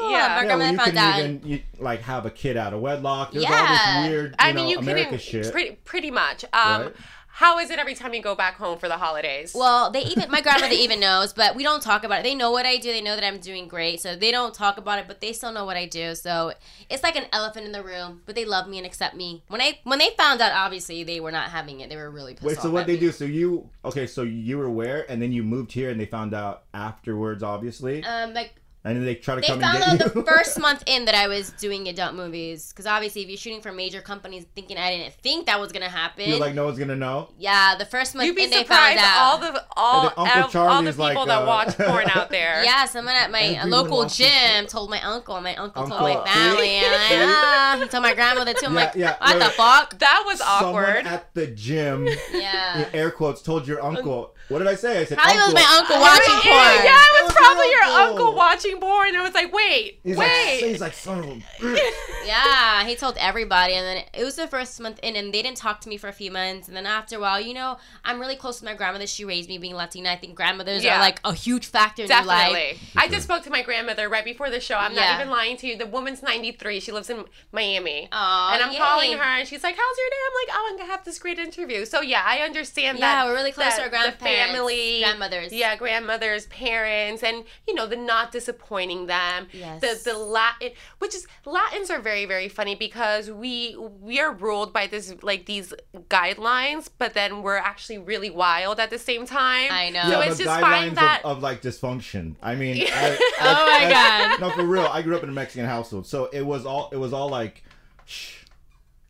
[0.00, 0.08] Yeah.
[0.10, 1.18] Yeah, my yeah, well, you found couldn't out.
[1.18, 3.32] even you, like have a kid out of wedlock.
[3.32, 4.02] There's all Yeah.
[4.02, 5.20] this weird, you I know, mean, you America couldn't.
[5.22, 5.52] shit.
[5.52, 6.44] Pretty, pretty much.
[6.52, 6.92] Um, Right.
[7.38, 9.56] How is it every time you go back home for the holidays?
[9.58, 12.22] Well, they even my grandmother even knows, but we don't talk about it.
[12.22, 12.92] They know what I do.
[12.92, 15.50] They know that I'm doing great, so they don't talk about it, but they still
[15.50, 16.14] know what I do.
[16.14, 16.52] So
[16.88, 19.42] it's like an elephant in the room, but they love me and accept me.
[19.48, 21.90] When I when they found out, obviously they were not having it.
[21.90, 23.00] They were really pissed Wait, so what they me.
[23.00, 23.10] do?
[23.10, 24.06] So you okay?
[24.06, 28.04] So you were where, and then you moved here, and they found out afterwards, obviously,
[28.04, 30.22] Um, like and then they try to they come found and out you.
[30.22, 33.62] the first month in that I was doing adult movies, because obviously if you're shooting
[33.62, 36.28] for major companies, thinking I didn't think that was gonna happen.
[36.28, 37.30] You're like, no one's gonna know.
[37.38, 39.18] yeah, the first month You'd be in they found surprised out.
[39.18, 40.12] all the all, And
[40.44, 42.62] Uncle all the people like, that uh, watch porn out there.
[42.62, 45.40] Yeah, someone at my Everyone local gym told my uncle.
[45.40, 46.68] My uncle, told my family.
[46.68, 47.78] And I'm ah.
[47.82, 48.66] He told my grandmother too.
[48.66, 49.52] I'm Yeah, like, yeah, what wait, the wait.
[49.54, 49.98] fuck?
[49.98, 51.06] That was Someone awkward.
[51.06, 52.88] at the gym, Yeah.
[52.92, 54.33] air quotes, told your uncle.
[54.48, 55.00] What did I say?
[55.00, 55.54] I said Probably uncle.
[55.54, 56.84] was my uncle Yeah, watching porn.
[56.84, 58.16] Yeah, it was was probably your your uncle.
[58.26, 59.08] uncle watching porn.
[59.08, 60.60] And it was like, wait, He's like, wait.
[60.64, 61.80] he's like, son of a.
[62.24, 65.58] Yeah, he told everybody, and then it was the first month in, and they didn't
[65.58, 68.18] talk to me for a few months, and then after a while, you know, I'm
[68.18, 69.06] really close to my grandmother.
[69.06, 70.10] She raised me being Latina.
[70.10, 70.96] I think grandmothers Yeah.
[70.96, 72.52] are like a huge factor in your life.
[72.52, 72.78] Definitely.
[72.96, 74.76] I just spoke to my grandmother right before the show.
[74.76, 75.12] I'm Yeah.
[75.12, 75.76] not even lying to you.
[75.76, 76.80] The woman's 93.
[76.80, 78.08] She lives in Miami.
[78.10, 78.78] Aw, and I'm yay.
[78.78, 81.18] calling her, and she's like, "How's your day?" I'm like, "Oh, I'm gonna have this
[81.18, 83.22] great interview." So yeah, I understand Yeah, that.
[83.24, 85.52] Yeah, we're really close to our the grandparents, family, grandmothers.
[85.52, 89.48] Yeah, grandmothers, parents, and you know the not disappointing them.
[89.52, 89.80] Yes.
[89.80, 94.72] The the Latin, which is Latins are very very funny because we we are ruled
[94.72, 95.72] by this like these
[96.08, 99.68] guidelines, but then we're actually really wild at the same time.
[99.70, 100.02] I know.
[100.10, 101.22] So it's the just guidelines fine that.
[101.24, 102.36] of, of like dysfunction.
[102.42, 104.40] I mean, I, Oh my God.
[104.40, 104.86] No, for real.
[104.86, 107.62] I grew up in a Mexican household, so it was all it was all like,
[108.04, 108.44] shh,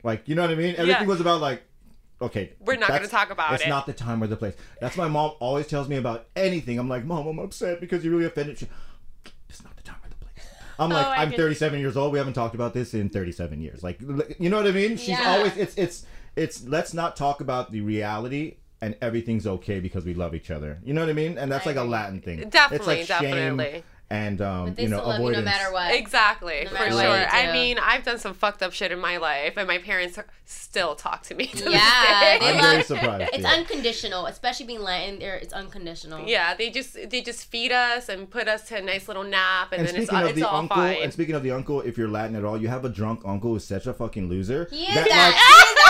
[0.03, 0.75] like you know what I mean.
[0.77, 1.07] Everything Yeah.
[1.07, 1.63] was about like,
[2.21, 3.67] okay, We're not gonna talk about It's it.
[3.67, 4.55] It's not the time or the place.
[4.81, 6.79] That's my mom always tells me about anything.
[6.79, 8.59] I'm like, mom, I'm upset because you really offended.
[8.59, 8.69] She,
[9.49, 10.47] it's not the time or the place.
[10.79, 12.13] I'm oh, like, Oh, I I'm can- 37 years old.
[12.13, 13.83] We haven't talked about this in 37 years.
[13.83, 14.01] Like,
[14.39, 14.97] you know what I mean?
[14.97, 15.31] She's Yeah.
[15.37, 18.57] always it's it's it's let's not talk about the reality.
[18.81, 20.79] And everything's okay because we love each other.
[20.85, 21.39] You know what I mean?
[21.39, 21.83] And that's like a.
[21.85, 22.41] Latin thing.
[22.41, 23.83] it's Definitely, like shame definitely.
[24.15, 25.95] And um, But they you know still love you no matter what.
[25.95, 27.09] Exactly, No for matter sure.
[27.09, 29.79] what you I mean, I've done some fucked up shit in my life, and my
[29.79, 31.47] parents still talk to me.
[31.55, 32.39] To Yeah, this day.
[32.41, 33.31] they I'm love- very surprised.
[33.35, 33.53] It's yeah.
[33.53, 35.19] unconditional, especially being Latin.
[35.19, 36.27] There, it's unconditional.
[36.29, 39.73] Yeah, they just they just feed us and put us to a nice little nap,
[39.73, 41.03] and, and then it's, speaking all- of it's the all uncle, fine.
[41.03, 43.53] and speaking of the uncle, if you're Latin at all, you have a drunk uncle
[43.53, 44.69] who's such a fucking loser.
[44.71, 45.33] He is that, that.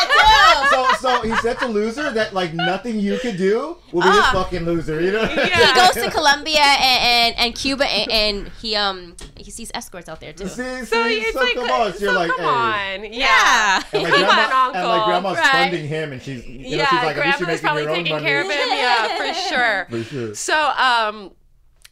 [0.01, 1.03] like, he is that too.
[1.03, 4.27] so, so he's such a loser that like nothing you could do will be this
[4.29, 5.01] fucking loser.
[5.01, 5.23] You know?
[5.23, 5.47] Yeah.
[5.75, 10.09] he goes to Colombia and, and, and Cuba and, and he um he sees escorts
[10.09, 10.49] out there too.
[10.49, 13.05] See, see, so so, like, come on, so you're so like, come hey.
[13.05, 13.19] on, yeah.
[13.19, 13.83] Yeah.
[13.93, 15.51] And like, Come on, grandma, and like grandma's Right.
[15.53, 17.87] funding him, and she's, you know, yeah, she's like, at least you're grandmother's making probably
[17.87, 18.25] taking money.
[18.25, 18.69] care of him.
[18.71, 19.87] Yeah, for sure.
[19.91, 20.35] For sure.
[20.35, 21.31] So, um,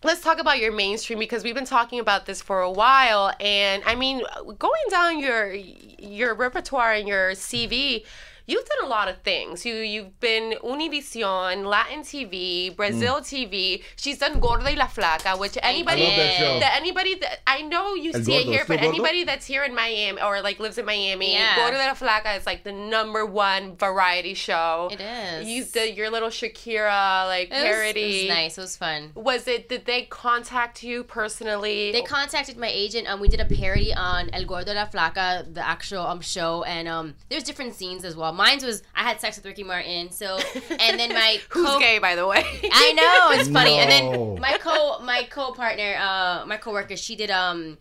[0.04, 3.82] let's talk about your mainstream because we've been talking about this for a while, and
[3.86, 4.22] I mean,
[4.58, 8.04] going down your your repertoire and your CV.
[8.52, 9.64] You've done a lot of things.
[9.64, 13.82] You you've been Univision, Latin TV, Brazil TV.
[13.96, 16.08] She's done Gorda y la Flaca, which anybody Mm.
[16.08, 16.60] love that show.
[16.60, 18.88] that anybody that I know you El see it here, but Gordo?
[18.94, 21.56] anybody that's here in Miami or like lives in Miami, Yeah.
[21.56, 24.88] Gorda y la Flaca is like the number one variety show.
[24.92, 25.48] It is.
[25.48, 28.00] You did your little Shakira like It was, parody.
[28.02, 28.58] it was nice.
[28.58, 29.12] It was fun.
[29.14, 29.68] Was it?
[29.68, 31.92] Did they contact you personally?
[31.92, 33.08] They contacted my agent.
[33.08, 36.62] Um, we did a parody on El Gordo y La Flaca, the actual um show,
[36.64, 38.32] and um, there's different scenes as well.
[38.42, 40.10] Mine was I had sex with Ricky Martin.
[40.10, 40.38] So,
[40.70, 42.42] and then my Who's co- gay, by the way?
[42.72, 43.74] I know it's funny.
[43.78, 47.78] And then my co my co partner, uh, my coworker, she did um.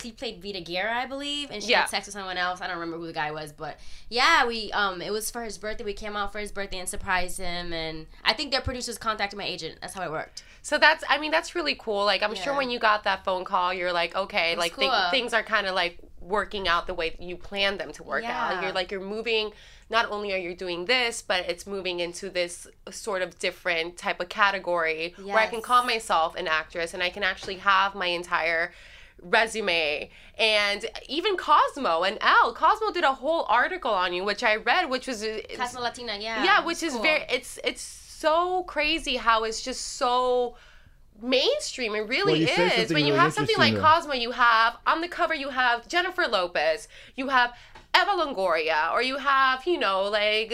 [0.00, 1.80] She played Vida Guerra, I believe, and she Yeah.
[1.80, 2.60] had sex with someone else.
[2.60, 5.58] I don't remember who the guy was, but yeah, we um, it was for his
[5.58, 5.82] birthday.
[5.82, 9.36] We came out for his birthday and surprised him, and I think their producers contacted
[9.36, 9.78] my agent.
[9.80, 10.44] That's how it worked.
[10.62, 11.02] so that's.
[11.08, 12.04] I mean, that's really cool.
[12.04, 14.86] Like, I'm sure when you got that phone call, you're like, okay, was like thi-
[14.88, 15.10] cool.
[15.10, 18.52] things are kind of like working out the way you planned them to work out.
[18.54, 18.62] Yeah.
[18.62, 19.50] You're like, you're moving.
[19.92, 24.20] Not only are you doing this, but it's moving into this sort of different type
[24.20, 28.06] of category where I can call myself an actress and I can actually have my
[28.06, 28.72] entire
[29.20, 32.54] resume and even Cosmo and Elle.
[32.54, 36.16] Cosmo did a whole article on you, which I read, which was uh, Cosmo Latina,
[36.18, 36.42] yeah.
[36.42, 37.02] yeah, which is cool.
[37.02, 40.56] very it's it's so crazy how it's just so
[41.20, 45.00] mainstream it really Well, is when you really have something like cosmo you have on
[45.00, 47.54] the cover you have jennifer lopez you have
[47.94, 50.50] Eva Longoria, or you have you know like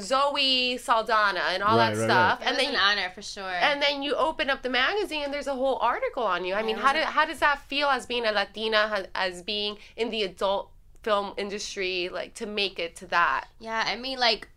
[0.00, 3.42] Zoe Saldana and all Right, that right, stuff, It and then an honor for sure.
[3.50, 6.54] and then you open up the magazine and there's a whole article on you.
[6.54, 10.10] I mean, how do, how does that feel as being a Latina, as being in
[10.10, 10.70] the adult
[11.02, 13.46] film industry, like to make it to that?
[13.58, 14.48] Yeah, I mean, like,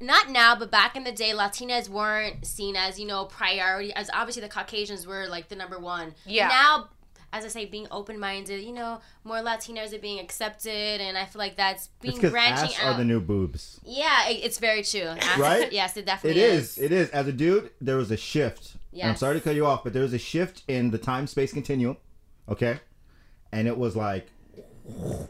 [0.00, 3.92] not now, but back in the day, Latinas weren't seen as, you know, priority.
[3.94, 6.14] As obviously the Caucasians were like the number one.
[6.24, 6.48] Yeah.
[6.48, 6.90] Now,
[7.32, 11.24] as I say, being open minded, you know, more Latinos are being accepted, and I
[11.26, 12.94] feel like that's being It's because branching ass out.
[12.94, 13.80] are the new boobs.
[13.84, 15.02] yeah, it, it's very true.
[15.02, 15.70] Ass- Right?
[15.72, 16.78] Yes, it It definitely is.
[16.78, 17.10] It is.
[17.10, 18.74] As a dude, there was a shift.
[18.94, 21.26] And I'm sorry to cut you off, but there was a shift in the time
[21.26, 21.98] space continuum.
[22.48, 22.80] Okay,
[23.52, 24.26] and it was like,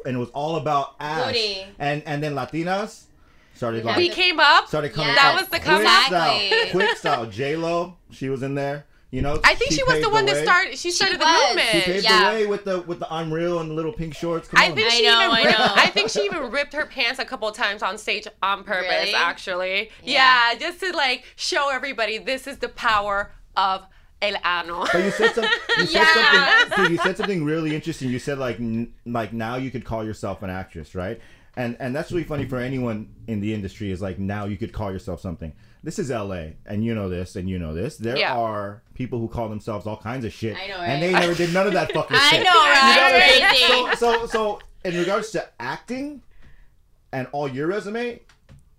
[0.06, 1.26] and it was all about ass.
[1.26, 1.64] Booty.
[1.78, 3.04] And and then Latinas
[3.54, 3.90] started Yeah.
[3.90, 4.68] like We came up.
[4.68, 5.14] started coming.
[5.16, 6.06] That was the quick comeback.
[6.06, 7.26] style, quick style.
[7.26, 8.86] J Lo, she was in there.
[9.10, 10.76] You know, I think she, was paved the one that started.
[10.76, 11.40] She started the was.
[11.40, 11.84] She movement.
[11.84, 12.18] paved Yeah.
[12.30, 14.48] the way with the with the I'm and the little pink shorts.
[14.48, 14.74] Come I on.
[14.76, 15.66] think I she know, even I ripped, know.
[15.76, 18.90] I think she even ripped her pants a couple times on stage on purpose.
[18.90, 19.14] Really?
[19.14, 20.52] Actually, Yeah.
[20.52, 20.58] yeah.
[20.58, 23.86] just to like show everybody this is the power of
[24.20, 24.84] el ano.
[24.92, 25.52] But you said something.
[25.78, 26.60] You said Yes.
[26.68, 26.84] something.
[26.84, 28.10] Dude, you said something really interesting.
[28.10, 31.18] You said like n- like now you could call yourself an actress, right?
[31.56, 33.90] And and that's really funny for anyone in the industry.
[33.90, 35.54] Is like now you could call yourself something.
[35.82, 36.56] This is L.A.
[36.66, 37.96] and you know this and you know this.
[37.96, 38.34] There Yeah.
[38.36, 41.52] are people who call themselves all kinds of shit, I know, and they never did
[41.54, 42.22] none of that fucking shit.
[42.24, 42.44] I shit.
[42.44, 43.60] know, right?
[43.60, 43.96] You know what I'm.
[43.96, 46.22] So so so in regards to acting
[47.12, 48.20] and all your resume,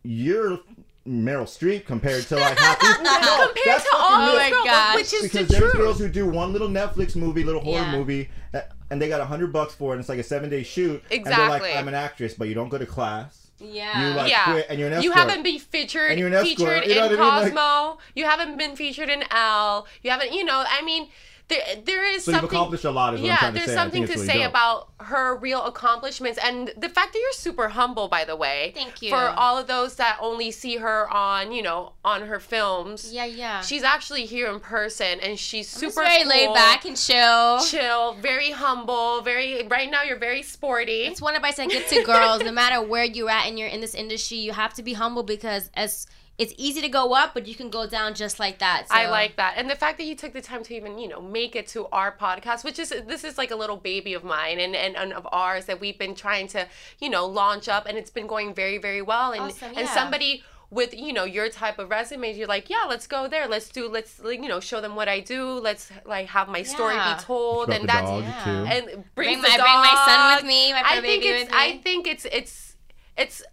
[0.03, 0.59] you're
[1.07, 2.95] Meryl Streep compared to like half people.
[3.03, 4.29] No, Compared that's to all.
[4.29, 4.95] Oh my girls, gosh.
[4.95, 5.73] which is because the there's truth.
[5.81, 7.91] girls who do one little Netflix movie, little horror Yeah.
[7.97, 9.93] movie, uh, and they got a hundred bucks for it.
[9.93, 11.01] and It's like a seven day shoot.
[11.09, 11.69] And they're Exactly.
[11.69, 13.47] like, I'm an actress, but you don't go to class.
[13.59, 14.09] Yeah.
[14.09, 16.95] You like yeah, quit, and you're an you haven't been featured And you're featured you
[16.95, 17.53] know in what I mean?
[17.53, 17.97] Like- Cosmo.
[18.15, 19.85] you haven't been featured in Elle.
[20.01, 21.09] You haven't, you know, I mean,
[21.49, 22.57] there there is So you've something.
[22.57, 23.73] accomplished a lot, is what I'm yeah, to there's say.
[23.75, 24.49] Something to it's say dope.
[24.51, 28.71] about her real accomplishments and the fact that you're super humble, by the way.
[28.75, 29.09] Thank you.
[29.09, 33.11] For all of those that only see her on, you know, on her films.
[33.13, 33.61] Yeah, yeah.
[33.61, 37.59] She's actually here in person, and she's Just super very cool, laid back and chill.
[37.61, 39.65] chill, very humble, very.
[39.67, 41.03] Right now, you're very sporty.
[41.03, 42.43] It's one advice I give to girls.
[42.43, 45.23] No matter where you're at and you're in this industry, you have to be humble
[45.23, 46.05] because as
[46.39, 48.87] it's easy to go up, but you can go down just like that.
[48.87, 48.95] So.
[48.95, 49.55] I like that.
[49.57, 51.87] And the fact that you took the time to even, you know, make it to
[51.91, 55.11] our podcast, which is this is like a little baby of mine and, and, and
[55.13, 56.65] of ours that we've been trying to,
[56.99, 59.33] you know, launch up and it's been going very, very well.
[59.33, 63.05] And Awesome, and somebody with, you know, your type of resume, you're like, yeah, let's
[63.05, 63.45] go there.
[63.45, 65.43] Let's do let's like, you know, show them what I do.
[65.59, 67.15] Let's like have my story Yeah.
[67.17, 67.65] be told.
[67.67, 68.43] Drop and the that's dog Yeah.
[68.45, 68.49] too.
[68.73, 71.27] and Bring brings my- the I bring my son with me, my I think baby
[71.27, 71.57] it's with me.
[71.59, 72.75] I think it's it's
[73.17, 73.43] it's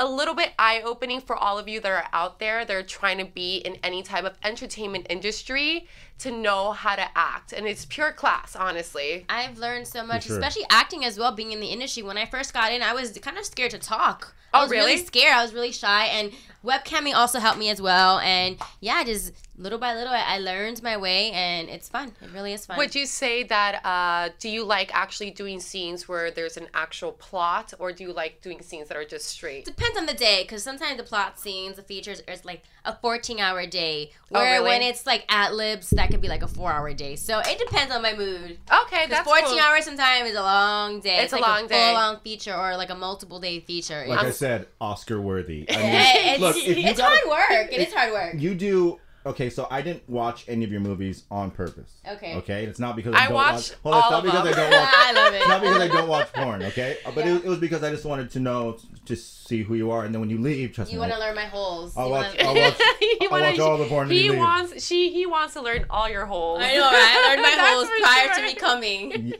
[0.00, 2.82] a little bit eye opening for all of you that are out there that are
[2.82, 5.86] trying to be in any type of entertainment industry
[6.20, 7.52] to know how to act.
[7.52, 9.24] And it's pure class, honestly.
[9.28, 10.36] I've learned so much, sure.
[10.36, 11.32] especially acting as well.
[11.32, 13.78] Being in the industry, when I first got in, I was kind of scared to
[13.78, 14.34] talk.
[14.52, 15.04] I Oh, was really really?
[15.04, 15.32] scared.
[15.32, 16.32] I was really shy, and
[16.64, 18.18] webcamming also helped me as well.
[18.18, 22.10] And yeah, just little by little, I, I learned my way, and it's fun.
[22.20, 22.76] It really is fun.
[22.76, 27.12] Would you say that, uh, do you like actually doing scenes where there's an actual
[27.12, 29.66] plot, or do you like doing scenes that are just straight?
[29.66, 33.38] Depends on the day, because sometimes the plot scenes, the features, is like a 14
[33.38, 34.10] hour day.
[34.32, 34.64] Oh, Where really?
[34.68, 37.16] when it's like ad libs, that could be like a four hour day.
[37.16, 38.58] So it depends on my mood.
[38.70, 39.58] Okay, Because that's 14 cool.
[39.60, 41.18] hours sometimes is a long day.
[41.18, 41.84] It's a like long a day.
[41.86, 44.04] full long feature or like a multiple day feature.
[44.06, 45.66] Like I It's- said, Oscar worthy.
[45.70, 45.86] I mean,
[46.34, 47.72] it's, look, it's gotta- hard work.
[47.72, 48.34] It is hard work.
[48.38, 49.50] you do okay.
[49.50, 51.98] So I didn't watch any of your movies on purpose.
[52.08, 52.34] Okay.
[52.36, 52.64] Okay.
[52.64, 53.72] It's not because I, I don't watch.
[53.82, 54.64] Hold on, it's all not because them.
[54.66, 54.90] I don't watch.
[54.94, 55.36] I love it.
[55.38, 56.96] It's not because I don't watch porn, okay?
[57.14, 57.36] But Yeah.
[57.36, 60.14] it, it was because I just wanted to know, to see who you are, and
[60.14, 61.96] then when you leave, trust You me, You want to I'll- learn my holes.
[61.96, 62.36] I'll You watch.
[62.38, 62.80] wanna- I'll watch.
[63.00, 64.10] He I'll wanna- watch all the porn.
[64.10, 64.38] He you leave.
[64.40, 66.60] wants she he wants to learn all your holes.
[66.62, 66.92] I know, right?
[66.92, 68.44] I learned my holes for prior to sure.
[68.44, 69.34] me coming.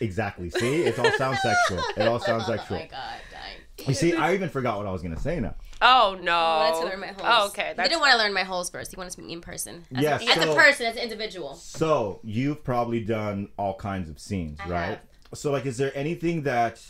[0.00, 0.50] Exactly.
[0.50, 1.78] See, it all sounds sexual.
[1.96, 2.78] It all sounds Oh sexual.
[2.78, 3.88] my god, dying.
[3.88, 5.54] You see, I even forgot what I was gonna say now.
[5.84, 6.32] Oh no.
[6.32, 7.20] I wanted to learn my holes.
[7.24, 7.74] Oh, okay.
[7.76, 8.92] He didn't want to learn my holes first.
[8.92, 9.84] He wanted to meet me in person.
[9.94, 11.54] As, Yes, a, as a person, as an individual.
[11.54, 14.84] So you've probably done all kinds of scenes, I right?
[14.86, 15.00] have.
[15.34, 16.80] So like, is there anything that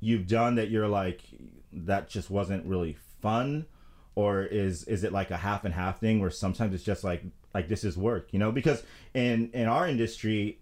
[0.00, 1.20] you've done that you're like
[1.72, 3.66] that just wasn't really fun,
[4.14, 7.22] or is is it like a half and half thing where sometimes it's just like
[7.54, 8.50] like this is work, you know?
[8.50, 8.82] Because
[9.14, 10.58] in in our industry.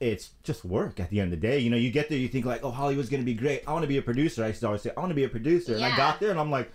[0.00, 1.60] It's just work at the end of the day.
[1.60, 3.62] You know, you get there, you think like, oh, Hollywood's gonna be great.
[3.66, 4.44] I want to be a producer.
[4.44, 5.74] I used to always say, I want to be a producer.
[5.76, 6.70] And I got there, and I'm like,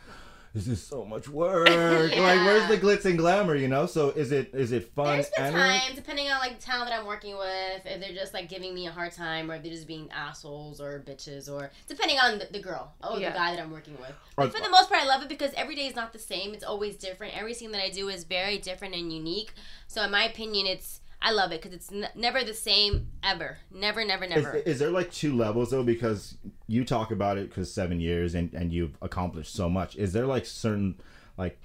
[0.53, 1.67] this is so much work.
[1.69, 2.11] Like,
[2.45, 3.55] where's the glitz and glamour?
[3.55, 3.85] You know.
[3.85, 5.17] So is it is it fun?
[5.17, 8.13] There's been and times, depending on like the talent that I'm working with, if they're
[8.15, 11.51] just like giving me a hard time, or if they're just being assholes or bitches,
[11.51, 13.29] or depending on the, the girl oh, or Yeah.
[13.31, 14.09] the guy that I'm working with.
[14.37, 16.19] Or- But for the most part, I love it because every day is not the
[16.19, 16.53] same.
[16.53, 17.37] It's always different.
[17.37, 19.53] Everything that I do is very different and unique.
[19.87, 23.57] So in my opinion, it's I love it because it's n- never the same ever.
[23.71, 24.57] Never, never, Is, never.
[24.57, 25.83] is there like two levels though?
[25.83, 29.95] Because you talk about it because seven years and and you've accomplished so much.
[29.97, 30.95] Is there like certain
[31.37, 31.59] like?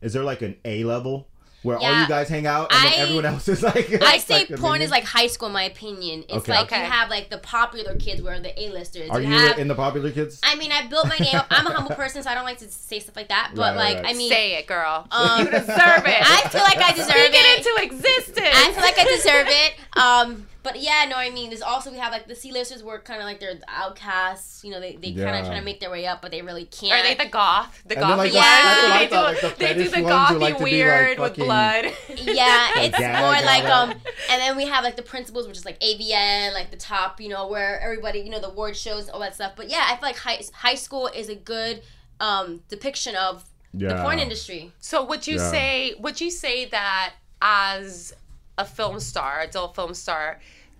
[0.00, 1.28] Is there like an A level
[1.62, 3.90] where all you guys hang out and then everyone else is like?
[4.02, 4.82] I say like porn minion?
[4.82, 6.20] is like high school, in my opinion.
[6.28, 6.52] It's Okay.
[6.52, 6.82] like Okay.
[6.84, 9.10] you have like the popular kids where the A-listers.
[9.10, 10.40] Are you have, in the popular kids?
[10.42, 11.34] I mean, I built my name.
[11.34, 11.46] up.
[11.50, 13.52] I'm a humble person, so I don't like to say stuff like that.
[13.54, 14.14] But Right, right, like, right.
[14.14, 15.06] I mean, Say it, girl.
[15.12, 15.66] um, you deserve
[16.06, 16.22] it.
[16.22, 17.58] I feel like I deserve Speak it.
[17.60, 18.48] it into existence.
[18.52, 19.74] I feel like I deserve it.
[20.00, 23.20] Um, but yeah, no, I mean, there's also we have like the C-listers were kind
[23.20, 24.62] of like they're the outcasts.
[24.64, 26.64] You know, they, they kind of trying to make their way up, but they really
[26.66, 26.92] can't.
[26.92, 27.82] Are they the goth?
[27.86, 29.74] The goth, then, gothy like, the- that's what I They do, thought, like, the they
[29.74, 31.84] do the fetish ones who gothy like to be, like, weird with blood.
[32.16, 33.90] yeah, it's gag more like um,
[34.30, 37.28] and then we have like the principals, which is like AVN, like the top, you
[37.28, 39.52] know, where everybody, you know, the award shows, all that stuff.
[39.56, 41.82] But yeah, I feel like high high school is a good
[42.20, 44.72] um depiction of the porn industry.
[44.80, 45.50] So would you Yeah.
[45.50, 48.12] say would you say that as
[48.60, 50.38] a film star, adult film star,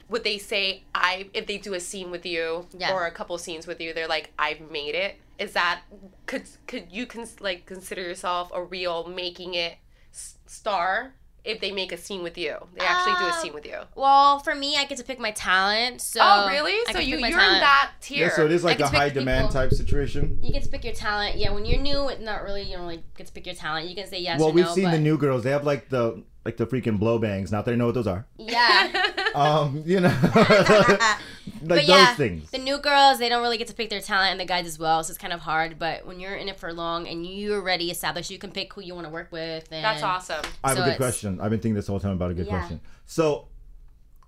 [0.09, 2.93] would they say I if they do a scene with you Yeah.
[2.93, 5.16] or a couple scenes with you, they're like I've made it?
[5.39, 5.83] Is that
[6.26, 9.74] could could you cons- like consider yourself a real making it
[10.12, 11.14] s- star
[11.45, 12.57] if they make a scene with you?
[12.74, 13.78] They actually do a Uh, scene with you.
[13.95, 16.01] Well, for me, I get to pick my talent.
[16.01, 16.74] So oh, really?
[16.88, 18.26] I So you you're in that tier.
[18.26, 19.61] Yeah, so it is like a high demand people.
[19.62, 20.38] type situation.
[20.43, 21.36] You get to pick your talent.
[21.36, 23.88] Yeah, when you're new, it's not really you don't really get to pick your talent.
[23.88, 24.74] You can say yes Well, or we've no.
[24.74, 25.43] seen but the new girls.
[25.45, 27.53] They have like the like the freaking blow bangs.
[27.53, 28.26] Not that I know what those are.
[28.38, 29.07] yeah.
[29.32, 30.09] Um, you know,
[31.61, 32.50] like But yeah, those things.
[32.50, 34.78] the new girls they don't really get to pick their talent, and the guys as
[34.78, 35.02] well.
[35.04, 35.78] So it's kind of hard.
[35.78, 38.80] But when you're in it for long and you're already established, you can pick who
[38.80, 39.68] you want to work with.
[39.70, 40.44] And That's awesome.
[40.64, 41.40] I have so a good question.
[41.40, 42.58] I've been thinking this whole time about a good Yeah.
[42.58, 42.80] question.
[43.06, 43.48] So,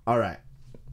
[0.05, 0.37] all right,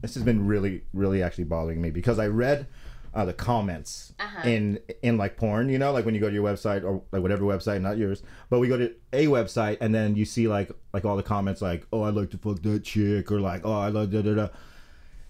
[0.01, 2.67] this has been really, really actually bothering me because I read
[3.13, 4.47] uh, the comments Uh-huh.
[4.47, 5.67] in in like porn.
[5.67, 8.23] You know, like when you go to your website or like whatever website, not yours,
[8.49, 11.61] but we go to a website and then you see like like all the comments
[11.61, 14.33] like, oh, I like to fuck that chick, or like, oh, I love da da
[14.35, 14.47] da.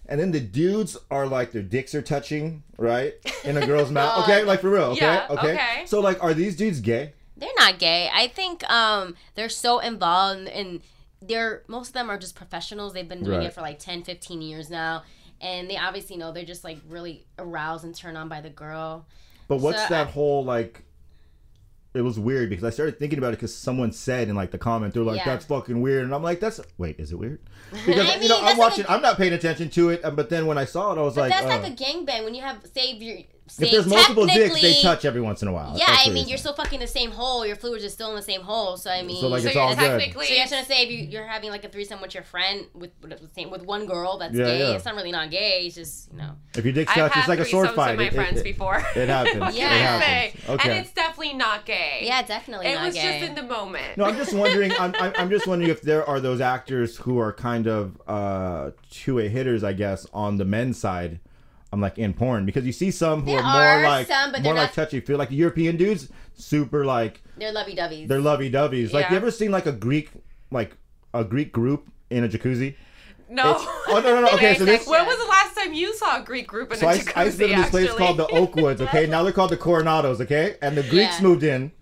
[0.06, 4.24] And then the dudes are like their dicks are touching, right, in a girl's mouth.
[4.24, 4.82] Okay, like for real.
[4.92, 5.52] Okay, Yeah, okay.
[5.54, 5.82] okay.
[5.86, 7.12] So like, are these dudes gay?
[7.36, 8.08] they're not gay.
[8.14, 10.80] I think um they're so involved and
[11.20, 12.92] they're most of them are just professionals.
[12.92, 13.46] They've been doing Right.
[13.46, 15.02] it for like 10, 15 years now.
[15.40, 19.06] And they obviously know they're just like really aroused and turned on by the girl.
[19.48, 20.82] But what's So, that I- whole like?
[21.94, 24.56] It was weird because I started thinking about it because someone said in like the
[24.58, 25.26] comment they're like Yeah.
[25.26, 27.38] that's fucking weird and I'm like that's wait is it weird?
[27.86, 30.00] Because I you know I'm that's like watching a- I'm not paying attention to it
[30.16, 32.24] but then when I saw it I was But like that's uh, like a gangbang
[32.24, 33.26] when you have save if
[33.58, 35.74] you're if there's multiple dicks they touch every once in a while.
[35.76, 37.44] Yeah, I mean you're you're still fucking the same hole.
[37.46, 38.76] Your fluids are still in the same hole.
[38.78, 39.98] So I mean, So, like, So it's you're all good.
[39.98, 42.22] technically So you're trying to say if you, you're having like a threesome with your
[42.22, 44.70] friend with with, same, with one girl that's Yeah, gay, yeah.
[44.76, 45.64] it's not really not gay.
[45.66, 46.32] It's just you know.
[46.56, 47.90] if your dick's I've touch it's like a sword threesomes fight.
[47.90, 48.76] with my It- it- friends it- before.
[48.96, 49.56] It happens.
[49.56, 49.68] Yeah.
[49.68, 50.48] can It I happens.
[50.48, 50.70] Okay.
[50.70, 52.00] And it's definitely not gay.
[52.02, 53.20] Yeah, definitely It not was gay.
[53.20, 53.96] just in the moment.
[53.98, 54.72] No, I'm just wondering.
[54.78, 58.70] I'm, I'm I'm just wondering if there are those actors who are kind of uh,
[58.90, 61.20] two-way hitters, I guess, on the men's side.
[61.72, 64.42] I'm like in porn because you see some who There are more like some, but
[64.42, 68.08] more they're like touchy feel like European dudes, super like They're lovey doveys.
[68.08, 68.92] they're lovey doveys.
[68.92, 70.10] Like you ever seen like a Greek
[70.50, 70.76] like
[71.14, 72.74] a Greek group in a jacuzzi?
[73.30, 73.52] no.
[73.52, 74.28] It's- oh no no no.
[74.34, 74.86] Okay, so this.
[74.86, 77.12] when was the last time you saw a Greek group in So a I, jacuzzi?
[77.16, 78.80] I lived in this place called the Oakwoods.
[78.88, 80.20] Okay, now they're called the Coronados.
[80.20, 81.22] Okay, and the Greeks Yeah.
[81.22, 81.72] moved in,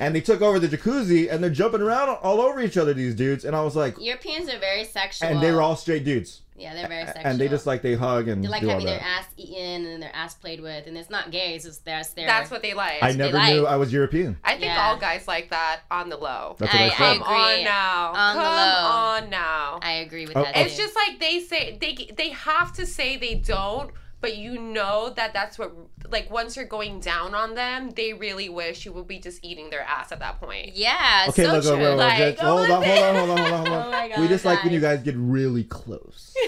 [0.00, 2.92] and they took over the jacuzzi, and they're jumping around all over each other.
[2.94, 5.28] These dudes, and I was like, Europeans are very sexual.
[5.28, 6.42] and they were all straight dudes.
[6.58, 7.26] Yeah, they're very sexual.
[7.26, 9.84] and they just like they hug and they like do all having their ass eaten
[9.86, 11.54] and their ass played with, and it's not gay.
[11.54, 12.26] It's just that's their.
[12.26, 13.02] That's what they like.
[13.02, 13.54] I I, never like.
[13.54, 14.36] knew I was European.
[14.44, 14.80] I think Yeah.
[14.88, 16.56] all guys like that on the low.
[16.58, 16.96] That's what I, I- said.
[17.02, 17.58] I Come agree.
[17.58, 18.12] on now.
[18.14, 18.88] On the Come low.
[18.88, 19.78] on now.
[19.82, 20.56] I agree with Oh, that.
[20.56, 20.60] oh.
[20.62, 20.82] It's too.
[20.82, 23.90] just like they say they they have to say they don't,
[24.20, 25.72] but you know that that's what
[26.10, 29.70] like once you're going down on them, they really wish you would be just eating
[29.70, 30.74] their ass at that point.
[30.76, 31.26] yeah.
[31.28, 31.72] Okay, so look, true.
[31.76, 34.06] look, Like, just- hold, on, hold on, hold on, hold on, hold on, Oh my
[34.06, 34.96] We God, just like when you guys.
[34.98, 36.34] guys get really close.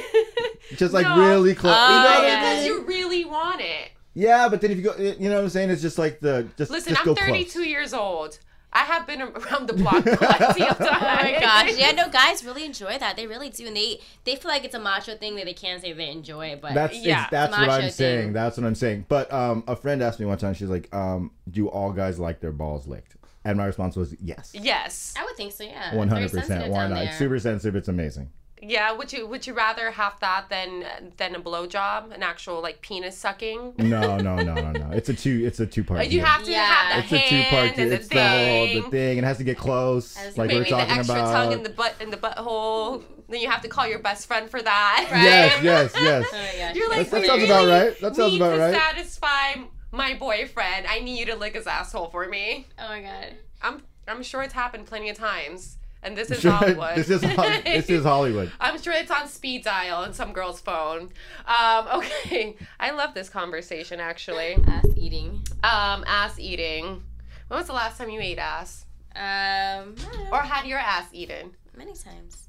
[0.76, 1.18] Just like No.
[1.18, 1.72] really close.
[1.72, 2.42] you know Oh, I yeah.
[2.42, 2.52] mean?
[2.52, 3.90] Because you really want it.
[4.12, 5.70] Yeah, but then if you go, you know what I'm saying?
[5.70, 7.66] It's just like the just Listen, just I'm go 32 close.
[7.66, 8.38] years old.
[8.72, 10.78] I have been around the block plenty of times.
[10.90, 11.76] Oh my gosh!
[11.76, 13.16] Yeah, no, guys really enjoy that.
[13.16, 15.80] They really do, and they they feel like it's a macho thing that they can't
[15.80, 16.60] say they enjoy it.
[16.60, 18.32] But That's Yeah, that's what I'm saying.
[18.32, 19.06] That's what I'm saying.
[19.08, 20.54] But um, a friend asked me one time.
[20.54, 24.50] She's like, um, "Do all guys like their balls licked?" And my response was yes,
[24.52, 25.14] Yes.
[25.18, 25.64] I would think so.
[25.64, 26.70] Yeah, hundred percent.
[26.70, 27.04] Why not?
[27.04, 27.76] It's super sensitive.
[27.76, 28.30] It's amazing.
[28.62, 28.92] Yeah.
[28.92, 30.84] Would you Would you rather have that than
[31.16, 33.74] than a blowjob, an actual like penis sucking?
[33.78, 34.90] No, no, no, no, no.
[34.92, 35.42] It's a two.
[35.44, 36.06] It's a two part.
[36.08, 36.64] You have to Yeah.
[36.64, 37.66] have the It's a two part.
[37.68, 38.82] hand and the It's the whole thing.
[38.82, 39.18] the thing.
[39.18, 41.32] It has to get close, Has- like we were Maybe the talking extra about.
[41.32, 43.02] tongue in the butt in the butthole.
[43.28, 45.06] Then you have to call your best friend for that.
[45.10, 46.26] Yes, yes, yes.
[46.32, 46.36] Oh
[46.66, 46.72] my.
[46.74, 48.00] You're like, That- that "We sounds about right.
[48.00, 49.54] That sounds need about to right." satisfy
[49.92, 50.86] my boyfriend.
[50.86, 52.66] I need you to lick his asshole for me.
[52.78, 53.34] Oh my god.
[53.62, 55.77] I'm I'm sure it's happened plenty of times.
[56.02, 56.96] And this is Hollywood.
[56.96, 58.52] this is Hol- this is Hollywood.
[58.60, 61.10] I'm sure it's on speed dial on some girl's phone.
[61.46, 64.56] Um, okay, I love this conversation actually.
[64.66, 65.42] Ass eating.
[65.62, 67.02] Um, ass eating.
[67.48, 68.84] When was the last time you ate ass,
[69.16, 69.94] Um,
[70.30, 71.52] or had your ass eaten?
[71.76, 72.46] many times.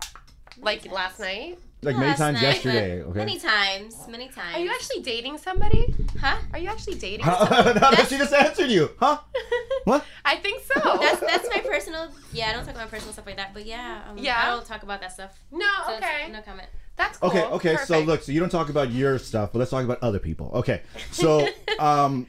[0.61, 1.59] Like last night?
[1.81, 3.01] Like many Last times night, yesterday.
[3.03, 3.17] Okay.
[3.19, 3.95] Many times.
[4.09, 4.55] Many times.
[4.57, 5.95] Are you actually dating somebody?
[6.19, 6.37] Huh?
[6.51, 7.25] Are you actually dating?
[7.25, 7.79] somebody?
[7.79, 9.19] no, she just answered you, huh?
[9.85, 10.03] What?
[10.25, 10.97] I think so.
[10.99, 12.09] That's that's my personal.
[12.33, 13.53] Yeah, I don't talk about personal stuff like that.
[13.53, 14.37] But yeah, um, Yeah?
[14.43, 15.39] I don't talk about that stuff.
[15.51, 16.67] no, So okay, No comment.
[16.97, 17.29] that's cool.
[17.29, 17.75] Okay, okay.
[17.85, 20.51] So look, so you don't talk about your stuff, but let's talk about other people.
[20.55, 20.81] Okay.
[21.11, 21.47] So,
[21.79, 22.27] um,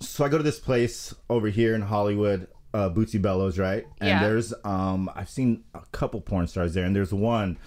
[0.00, 3.86] so I go to this place over here in Hollywood, uh, Bootsy Bellows, right?
[4.00, 4.22] And Yeah.
[4.22, 7.58] there's, um, I've seen a couple porn stars there, and there's one.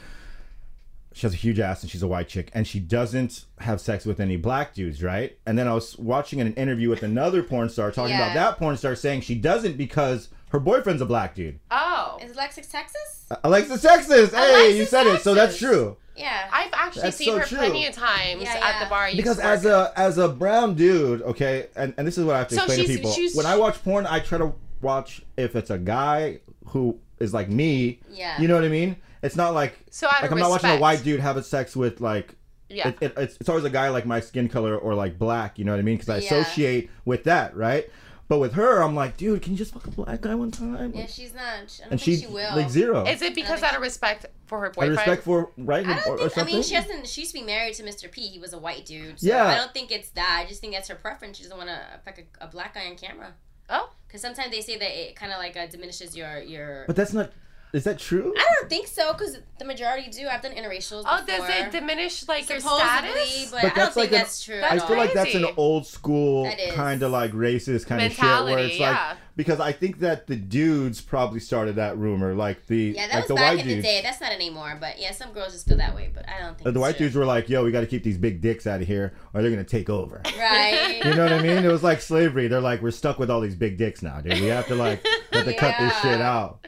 [1.13, 4.05] She has a huge ass and she's a white chick, and she doesn't have sex
[4.05, 5.37] with any black dudes, right?
[5.45, 8.31] And then I was watching an interview with another porn star talking Yeah.
[8.31, 11.59] about that porn star saying she doesn't because her boyfriend's a black dude.
[11.71, 13.25] Oh, Is Alexis Texas?
[13.45, 15.95] Alexis Texas, hey, Alexis you said it, so that's true.
[16.17, 16.49] Yeah.
[16.51, 17.57] I've actually That's seen so her true.
[17.59, 19.09] plenty of times Yeah, at the bar.
[19.15, 22.47] Because as a as a brown dude, okay, and, and this is what I have
[22.49, 23.11] to So explain to people.
[23.11, 27.33] she's- when I watch porn, I try to watch if it's a guy who is
[27.33, 27.99] like me.
[28.11, 28.39] Yeah.
[28.41, 28.95] You know what I mean?
[29.23, 32.01] It's not like So out like I'm not watching a white dude have sex with
[32.01, 32.35] like.
[32.69, 32.89] Yeah.
[32.89, 35.65] It, it, it's, it's always a guy like my skin color or like black, you
[35.65, 35.97] know what I mean?
[35.97, 36.39] Because I Yeah.
[36.41, 37.89] associate with that, right?
[38.27, 40.91] But with her, I'm like, dude, can you just fuck a black guy one time?
[40.95, 41.43] Yeah, she's not.
[41.43, 42.55] I don't and think she, she will.
[42.55, 43.05] like zero.
[43.05, 44.97] Is it because out of respect for her Out of boyfriend?
[44.97, 46.31] respect for right I don't or think.
[46.31, 46.53] I something.
[46.55, 47.07] mean, she hasn't.
[47.07, 48.09] She used to be married to Mr.
[48.11, 48.25] P.
[48.27, 49.19] He was a white dude.
[49.19, 49.45] So Yeah.
[49.45, 50.41] I don't think it's that.
[50.43, 51.37] I just think that's her preference.
[51.37, 53.35] She doesn't want to fuck a, a black guy on camera.
[53.69, 53.89] Oh.
[54.07, 56.85] Because sometimes they say that it kind of like uh, diminishes your your.
[56.87, 57.31] but that's not.
[57.75, 58.33] Is that true?
[58.37, 60.27] I don't think so because the majority do.
[60.29, 61.03] I've done interracials.
[61.05, 61.45] Oh, before.
[61.47, 63.51] does it diminish like your status?
[63.51, 64.61] but, But I don't think like an- that's true.
[64.63, 64.95] I feel all.
[64.97, 68.79] like that's an old school kind of like racist kind of shit where Mentality, it's
[68.79, 73.13] like because I think that the dudes probably started that rumor, like the Yeah, that
[73.13, 73.81] like was the back white in dudes.
[73.81, 74.01] the day.
[74.01, 74.77] That's not anymore.
[74.79, 76.11] But yeah, some girls just feel that way.
[76.13, 77.07] But I don't think Uh, the white true.
[77.07, 79.41] dudes were like, "Yo, we got to keep these big dicks out of here, or
[79.41, 81.01] they're gonna take over." right.
[81.03, 81.57] You know what I mean?
[81.65, 82.47] It was like slavery.
[82.47, 84.39] They're like, "We're stuck with all these big dicks now, dude.
[84.39, 86.65] We have to like have to cut this shit out."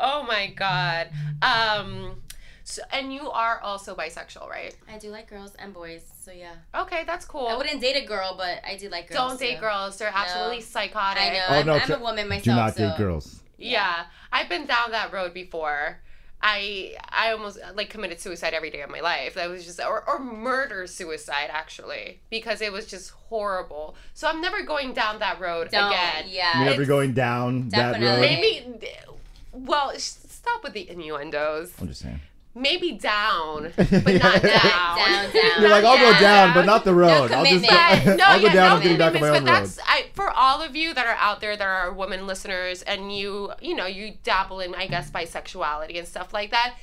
[0.00, 1.08] Oh my god.
[1.42, 2.16] Um.
[2.64, 4.76] So, and you are also bisexual, right?
[4.88, 6.04] I do like girls and boys.
[6.22, 7.48] So yeah, Okay, that's cool.
[7.48, 9.30] I wouldn't date a girl, but I do like girls.
[9.30, 9.60] Don't date too.
[9.62, 9.98] girls.
[9.98, 11.22] They're absolutely psychotic.
[11.22, 11.44] I know.
[11.48, 12.44] Oh I'm, no, I'm tr- a woman myself.
[12.44, 12.88] do not so.
[12.88, 13.40] date girls.
[13.58, 15.98] Yeah, I've been down that road before.
[16.42, 19.34] I I almost like committed suicide every day of my life.
[19.34, 23.94] That was just or, or murder suicide actually because it was just horrible.
[24.14, 25.88] So I'm never going down that road Don't.
[25.92, 26.26] again.
[26.28, 26.62] Yeah.
[26.62, 28.00] You're never going down that road.
[28.00, 28.20] Definitely.
[28.20, 28.86] Maybe
[29.52, 31.72] well, stop with the innuendos.
[31.80, 32.20] I'm just saying.
[32.52, 34.42] Maybe down, but not down.
[34.42, 35.60] down, down.
[35.60, 36.20] You're like, I'll go Yeah.
[36.20, 37.30] down, but not the road.
[37.30, 38.04] I'll just commitment.
[38.04, 38.68] But no, I'll go yeah, down.
[38.70, 39.46] no I'm getting back on my own but road.
[39.46, 43.16] that's I, for all of you that are out there that are women listeners, and
[43.16, 46.74] you, you know, you dabble in, I guess, bisexuality and stuff like that.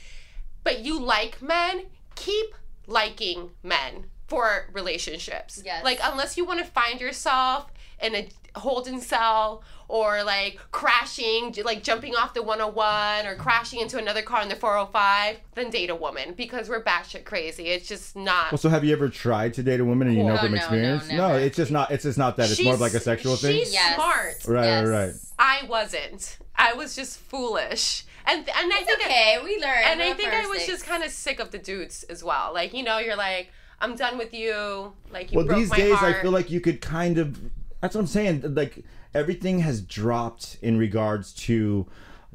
[0.63, 2.55] But you like men, keep
[2.87, 5.61] liking men for relationships.
[5.65, 5.83] Yes.
[5.83, 11.81] Like unless you want to find yourself in a holding cell or like crashing, like
[11.83, 15.95] jumping off the 101 or crashing into another car in the 405, then date a
[15.95, 17.67] woman because we're batshit crazy.
[17.67, 18.51] It's just not.
[18.51, 20.51] Well, so have you ever tried to date a woman and you know No, from
[20.51, 21.07] no, no, experience?
[21.09, 21.39] never.
[21.39, 21.91] it's just not.
[21.91, 22.51] It's just not that.
[22.51, 23.59] It's more of like a She's- sexual thing.
[23.59, 23.95] She's Yes.
[23.95, 24.45] smart.
[24.47, 24.87] Right, Yes.
[24.87, 25.13] right, right.
[25.39, 26.37] I wasn't.
[26.55, 28.03] I was just foolish.
[28.25, 29.37] And and I think okay.
[29.43, 29.85] We learned.
[29.85, 30.71] and I think I was six.
[30.71, 32.51] just kind of sick of the dudes as well.
[32.53, 34.91] Like, you know, you're like, I'm done with you.
[35.11, 36.15] Like you well, broke these my days heart.
[36.17, 37.39] I feel like you could kind of.
[37.79, 38.43] That's what I'm saying.
[38.53, 38.83] Like
[39.17, 41.87] everything has dropped in regards to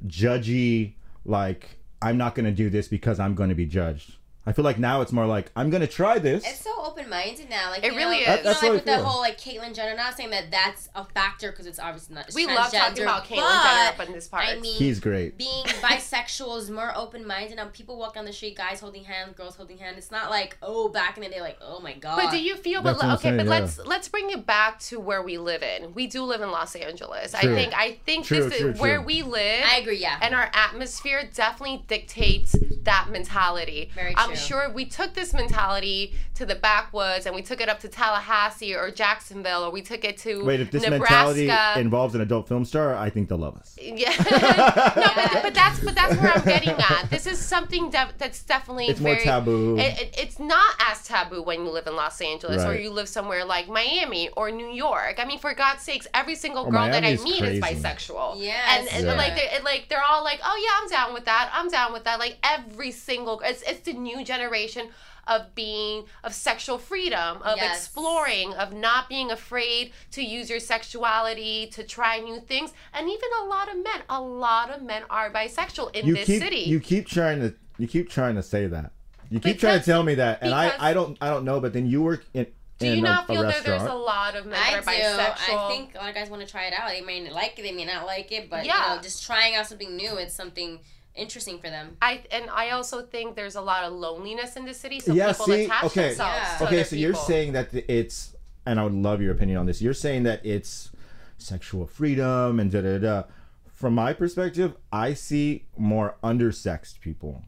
[0.06, 0.94] judgy.
[1.24, 4.16] Like I'm not going to do this because I'm going to be judged.
[4.44, 6.44] I feel like now it's more like I'm going to try this.
[6.44, 7.70] It's so open minded now.
[7.70, 8.26] Like It you really know, is.
[8.26, 9.96] That- that's like how I with the whole like Caitlyn Jenner.
[9.96, 12.28] Not saying that that's a factor because it's obviously not.
[12.34, 14.44] we love talking about Caitlyn Jenner up in this part.
[14.48, 15.38] I mean, He's great.
[15.38, 17.56] being bisexual is more open minded.
[17.56, 19.98] Now people walk down the street, guys holding hands, girls holding hands.
[19.98, 22.16] It's not like oh back in the day, like oh my god.
[22.16, 22.82] but do you feel?
[22.82, 23.50] That's But okay, saying, but yeah.
[23.50, 25.94] let's let's bring it back to where we live in.
[25.94, 27.34] We do live in Los Angeles.
[27.34, 29.64] I think I think True, this true, is where we live.
[29.70, 29.98] I agree.
[29.98, 30.18] Yeah.
[30.20, 33.90] and our atmosphere definitely dictates that mentality.
[33.94, 37.80] Very I'm sure we took this mentality to the backwoods and we took it up
[37.80, 41.14] to Tallahassee or Jacksonville or we took it to Wait, if this Nebraska.
[41.38, 43.76] mentality involves an adult film star, I think they'll love us.
[43.82, 47.08] yeah, no, but, but that's but that's where I'm getting at.
[47.10, 49.76] This is something def- that's definitely It's more very, taboo.
[49.78, 53.08] It, it, it's not as taboo when you live in Los Angeles or you live
[53.08, 55.16] somewhere like Miami or New York.
[55.18, 57.58] I mean, for God's sakes, every single Oh, girl that I meet crazy.
[57.58, 58.34] is bisexual.
[58.40, 58.78] Yes.
[58.78, 59.14] and, and Yeah.
[59.14, 61.50] like they're like they're all like, oh yeah, I'm down with that.
[61.52, 62.18] I'm down with that.
[62.18, 64.88] Like every single it's it's the new generation
[65.28, 67.76] of being of sexual freedom of Yes.
[67.76, 73.28] exploring of not being afraid to use your sexuality to try new things and even
[73.42, 76.56] a lot of men a lot of men are bisexual in you this keep city
[76.60, 78.92] you keep trying to you keep trying to say that.
[79.30, 81.58] You keep trying to tell me that, and I because- I don't I don't know.
[81.58, 82.46] But then you work in
[82.78, 84.82] do you a, not a feel that there's a lot of men I that are
[84.82, 84.90] do.
[84.90, 86.90] bisexual I think a lot of guys want to try it out.
[86.90, 88.90] They may like it, they may not like it, but Yeah.
[88.90, 90.80] you know, just trying out something new, it's something
[91.14, 91.96] interesting for them.
[92.00, 95.32] I and I also think there's a lot of loneliness in the city, so Yeah,
[95.32, 96.08] people see, attach okay.
[96.08, 96.36] themselves.
[96.36, 96.58] Yeah.
[96.58, 98.34] To okay, other so you're saying that it's,
[98.66, 99.82] and I would love your opinion on this.
[99.82, 100.90] You're saying that it's
[101.38, 103.22] sexual freedom and da da da.
[103.66, 107.42] From my perspective, I see more undersexed people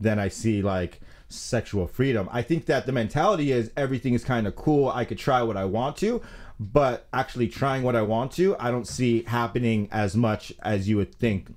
[0.00, 2.28] than I see like sexual freedom.
[2.32, 4.88] I think that the mentality is everything is kind of cool.
[4.88, 6.22] I could try what I want to,
[6.58, 10.96] but actually trying what I want to, I don't see happening as much as you
[10.96, 11.48] would think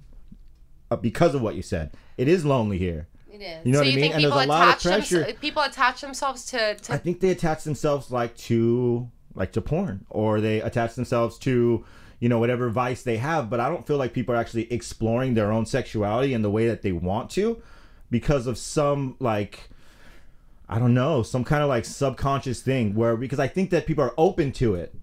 [0.91, 1.91] Uh, because of what you said.
[2.17, 3.07] It is lonely here.
[3.31, 3.65] It is.
[3.65, 3.99] You know so what I mean?
[3.99, 5.33] think And there's a lot of attach them, pressure.
[5.39, 10.05] people attach themselves to, to I think they attach themselves like to like to porn
[10.09, 11.85] or they attach themselves to
[12.19, 15.35] you know whatever vice they have but I don't feel like people are actually exploring
[15.35, 17.61] their own sexuality in the way that they want to
[18.09, 19.69] because of some like
[20.67, 24.03] I don't know some kind of like subconscious thing where because I think that people
[24.03, 24.93] are open to it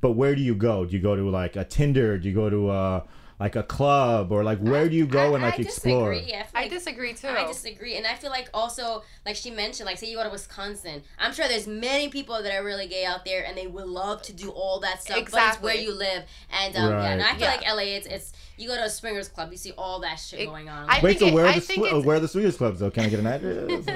[0.00, 2.48] but where do you go do you go to like a Tinder do you go
[2.48, 3.04] to a
[3.38, 6.34] like a club or like where do you go I, and like I explore Disagree.
[6.34, 7.28] I, feel I disagree too.
[7.28, 10.30] I disagree, and I feel like also, like she mentioned, like say you go to
[10.30, 13.86] Wisconsin, I'm sure there's many people that are really gay out there, and they would
[13.88, 15.64] love to do all that stuff, but it's Exactly.
[15.66, 17.56] where you live, and um, yeah, and I feel Yeah.
[17.56, 20.40] like LA, it's it's you go to a swingers club, you see all that shit
[20.40, 20.88] It- going on.
[20.88, 22.56] I Wait, think so where it- are I the think sw- where are the swingers
[22.56, 22.90] clubs though?
[22.90, 23.70] Can I get an address?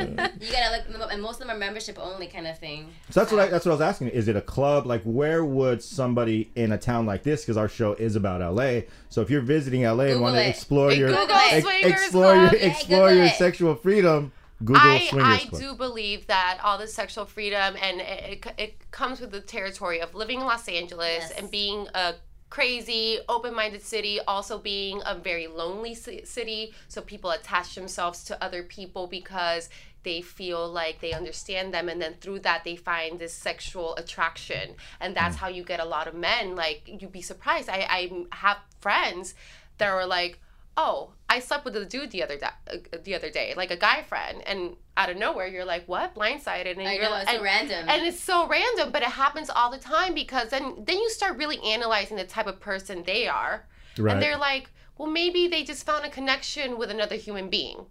[0.40, 2.88] you gotta look them up, and most of them are membership only kind of thing.
[3.08, 4.08] So that's what I, that's what I was asking.
[4.08, 4.84] Is it a club?
[4.86, 7.40] Like, where would somebody in a town like this?
[7.40, 8.82] Because our show is about LA.
[9.08, 12.52] So if you're visiting LA and want to explore your Google ex- explore club.
[12.52, 14.32] your explore your sexual freedom,
[14.64, 15.60] Google I, swingers I club.
[15.60, 20.00] do believe that all the sexual freedom and it, it, it comes with the territory
[20.00, 21.30] of living in Los Angeles Yes.
[21.32, 22.14] and being a
[22.50, 26.74] crazy, open-minded city, also being a very lonely city.
[26.88, 29.70] So people attach themselves to other people because
[30.02, 34.74] they feel like they understand them, and then through that they find this sexual attraction,
[34.98, 35.40] and that's mm.
[35.40, 36.56] how you get a lot of men.
[36.56, 37.68] Like you'd be surprised.
[37.68, 39.34] I I have friends
[39.78, 40.38] that were like
[40.76, 43.76] oh, I slept with a dude the other day, uh, the other day, like a
[43.76, 46.14] guy friend, and out of nowhere you're like, what?
[46.14, 47.88] Blindsided, and I you're know, like, it's so and, random.
[47.88, 51.36] and it's so random, but it happens all the time because then then you start
[51.36, 53.66] really analyzing the type of person they are,
[53.98, 54.12] Right.
[54.14, 57.84] and they're like, well, maybe they just found a connection with another human being,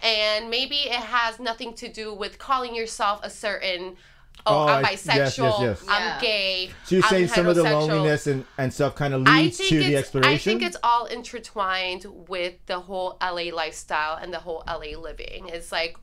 [0.00, 3.96] and maybe it has nothing to do with calling yourself a certain.
[4.44, 5.60] Oh, Oh, I'm I- yes, bisexual.
[5.60, 5.84] yes, yes.
[5.88, 6.20] I'm Yeah.
[6.20, 6.70] gay.
[6.84, 9.78] so you're I'm saying some of the loneliness and, and stuff kind of leads to
[9.78, 10.32] the exploration.
[10.34, 15.48] I think it's all intertwined with the whole LA lifestyle and the whole LA living.
[15.48, 15.96] It's like,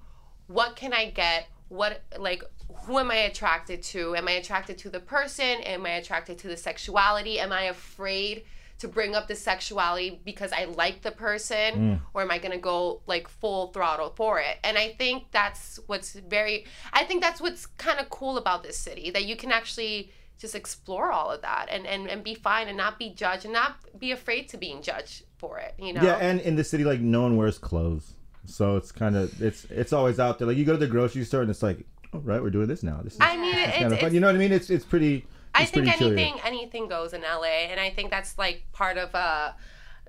[0.47, 1.47] what can I get?
[1.69, 2.43] What like
[2.85, 4.15] who am I attracted to?
[4.15, 5.61] Am I attracted to the person?
[5.63, 7.39] Am I attracted to the sexuality?
[7.39, 8.43] Am I afraid
[8.79, 11.99] to bring up the sexuality because I like the person, mm.
[12.13, 14.57] or am I gonna go like full throttle for it?
[14.63, 16.65] And I think that's what's very.
[16.91, 20.55] I think that's what's kind of cool about this city that you can actually just
[20.55, 23.77] explore all of that and, and, and be fine and not be judged and not
[23.97, 26.99] be afraid to being judged for it you know Yeah, and in the city, like
[26.99, 28.15] no one wears clothes,
[28.45, 30.47] so it's kind of it's it's always out there.
[30.47, 32.83] Like you go to the grocery store and it's like, all right, we're doing this
[32.83, 33.01] now.
[33.03, 34.05] This is i mean it's, of fun.
[34.05, 34.51] it's You know what I mean?
[34.51, 35.25] It's it's pretty.
[35.53, 36.17] I think pretty chill here.
[36.17, 39.51] anything anything goes in la and i think that's like part of uh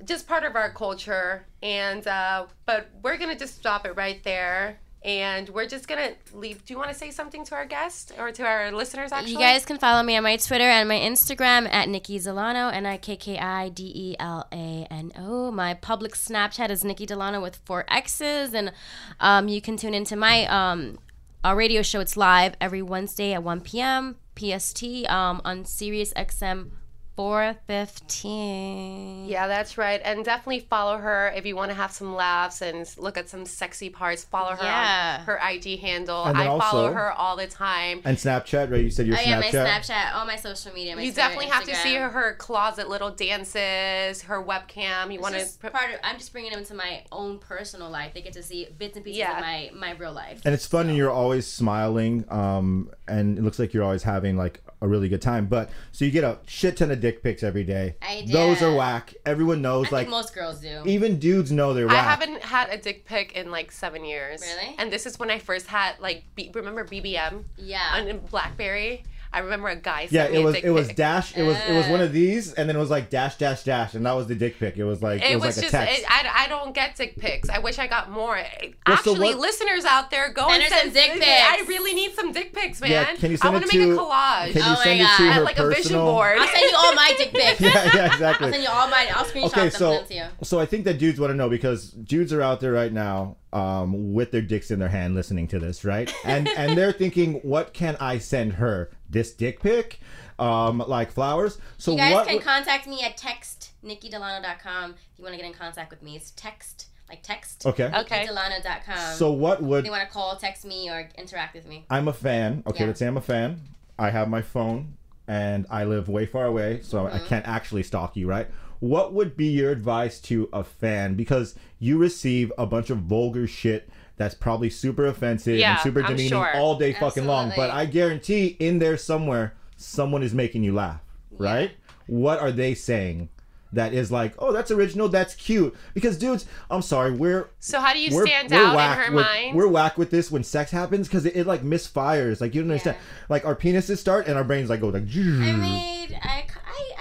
[0.05, 4.81] just part of our culture and uh but we're gonna just stop it right there
[5.05, 8.33] and we're just gonna leave do you want to say something to our guest or
[8.33, 11.69] to our listeners actually You guys can follow me on my Twitter and my Instagram
[11.71, 15.51] at Nikki Delano, N I K K I D E L A N O.
[15.51, 18.73] My public Snapchat is Nikki Delano with four X's, and
[19.21, 20.99] um, you can tune into my um,
[21.45, 22.01] our radio show.
[22.01, 24.17] It's live every Wednesday at 1 p.m.
[24.37, 26.71] PST um, on Sirius XM
[27.17, 29.27] 415.
[29.27, 30.01] Yeah, that's right.
[30.05, 33.47] And definitely follow her if you want to have some laughs and look at some
[33.47, 34.25] sexy parts.
[34.25, 35.19] Follow her Yeah.
[35.21, 36.25] on her IG handle.
[36.25, 38.01] I then follow her all the time.
[38.05, 38.83] And Snapchat, right?
[38.83, 39.83] You said your Oh yeah, my Snapchat.
[39.85, 40.97] Snapchat, all my social media.
[40.97, 45.13] My You Twitter, definitely have to see her, her closet little dances, her webcam.
[45.13, 45.71] You want just to.
[45.71, 48.13] part of, I'm just bringing them into my own personal life.
[48.15, 49.37] They get to see bits and pieces Yeah.
[49.37, 50.41] of my my real life.
[50.45, 54.37] And it's fun, and you're always smiling, um, and it looks like you're always having
[54.37, 55.47] like a really good time.
[55.47, 57.97] But so you get a shit ton of dick pics every day.
[58.03, 59.15] I Those are whack.
[59.25, 59.89] Everyone knows.
[59.89, 60.83] I like think most girls do.
[60.87, 61.97] even dudes know they're whack.
[61.97, 64.41] I haven't had a dick pic in like seven years.
[64.43, 64.75] Really?
[64.79, 67.95] And this is when I first had like, B- remember BBM yeah.
[67.95, 69.05] on BlackBerry?
[69.35, 70.09] I remember a guy.
[70.11, 71.37] Yeah, sent me it a was dick it was dash.
[71.37, 73.95] It was it was one of these, and then it was like dash dash dash,
[73.95, 74.77] and that was the dick pic.
[74.77, 75.99] It was like it, It was, was, like just, a text.
[76.01, 77.49] it, I, I don't get dick pics.
[77.49, 78.35] I wish I got more.
[78.37, 81.95] Well, so Actually, what- listeners out there, go Send and send some dick I really
[81.95, 82.91] need some dick pics, man.
[82.91, 84.53] yeah, can you I send want to make a collage.
[84.53, 86.39] Can you Oh my send it to her like a vision board.
[86.39, 87.61] I'll send you all my dick pics.
[87.61, 88.47] yeah, yeah, exactly.
[88.47, 89.09] I'll send you all my.
[89.15, 90.25] I'll screenshot Okay, them so send to you.
[90.43, 93.37] so I think that dudes want to know because dudes are out there right now,
[93.55, 96.13] um, with their dicks in their hand, listening to this, right?
[96.25, 98.91] And and they're thinking, what can I send her?
[99.09, 100.01] This dick pic,
[100.39, 101.59] um, like flowers.
[101.79, 102.27] So You guys what?
[102.27, 106.03] can would- contact me at text textnikkidelano.com if you want to get in contact with
[106.03, 106.17] me.
[106.17, 107.67] It's text, like text.
[107.67, 107.91] okay.
[107.95, 108.27] Okay.
[108.27, 109.17] NikkiDelano.com.
[109.17, 111.85] So what if would they want to call, text me, or interact with me.
[111.91, 112.63] I'm a fan.
[112.67, 112.87] Okay, Yeah.
[112.89, 113.61] let's say I'm a fan.
[113.99, 114.97] I have my phone
[115.29, 117.17] and I live way far away, so Mm-hmm.
[117.17, 118.49] I can't actually stalk you, right?
[118.81, 123.47] What would be your advice to a fan because you receive a bunch of vulgar
[123.47, 126.55] shit that's probably super offensive Yeah, and super I'm demeaning sure.
[126.57, 131.01] all day fucking long, but I guarantee in there somewhere someone is making you laugh,
[131.33, 131.73] right?
[132.07, 133.31] What are they saying?
[133.73, 135.75] That is like, oh, that's original, that's cute.
[135.95, 139.13] Because dudes, I'm sorry, we're So how do you we're, stand we're out in her
[139.17, 139.57] with, mind?
[139.57, 142.41] We're whack with this when sex happens because it, it like misfires.
[142.41, 142.97] Like you don't understand.
[143.29, 145.03] Like our penises start and our brains like go like.
[145.03, 146.94] I made I, I, I interact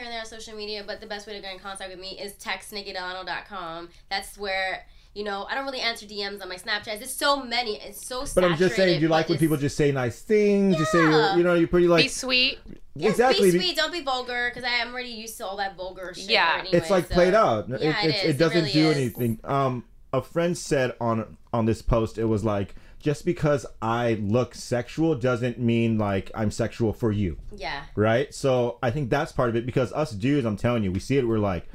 [0.00, 2.00] here and there on social media, but the best way to get in contact with
[2.00, 3.88] me is text nikkidelano.com.
[4.10, 6.98] That's where you know I don't really answer DMs on my Snapchat.
[6.98, 7.76] There's so many.
[7.76, 8.24] It's so.
[8.34, 10.78] But I'm just saying, do you like when people just say nice things?
[10.78, 12.58] You say, you're, you know, you're pretty Be like sweet.
[12.94, 13.50] yes, exactly.
[13.50, 13.76] Be sweet.
[13.76, 16.30] Don't be vulgar because I'm already used to all that vulgar shit.
[16.30, 16.56] Yeah.
[16.60, 17.68] anyway, it's like so- played out.
[17.68, 18.96] Yeah, it, it it's- it It doesn't really do is.
[18.96, 19.40] anything.
[19.44, 24.54] Um, a friend said on on this post, it was like just because I look
[24.54, 27.38] sexual doesn't mean like I'm sexual for you.
[27.56, 27.84] Yeah.
[27.96, 28.32] right?
[28.32, 31.16] So I think that's part of it because us dudes, I'm telling you, we see
[31.16, 31.26] it.
[31.26, 31.66] We're like,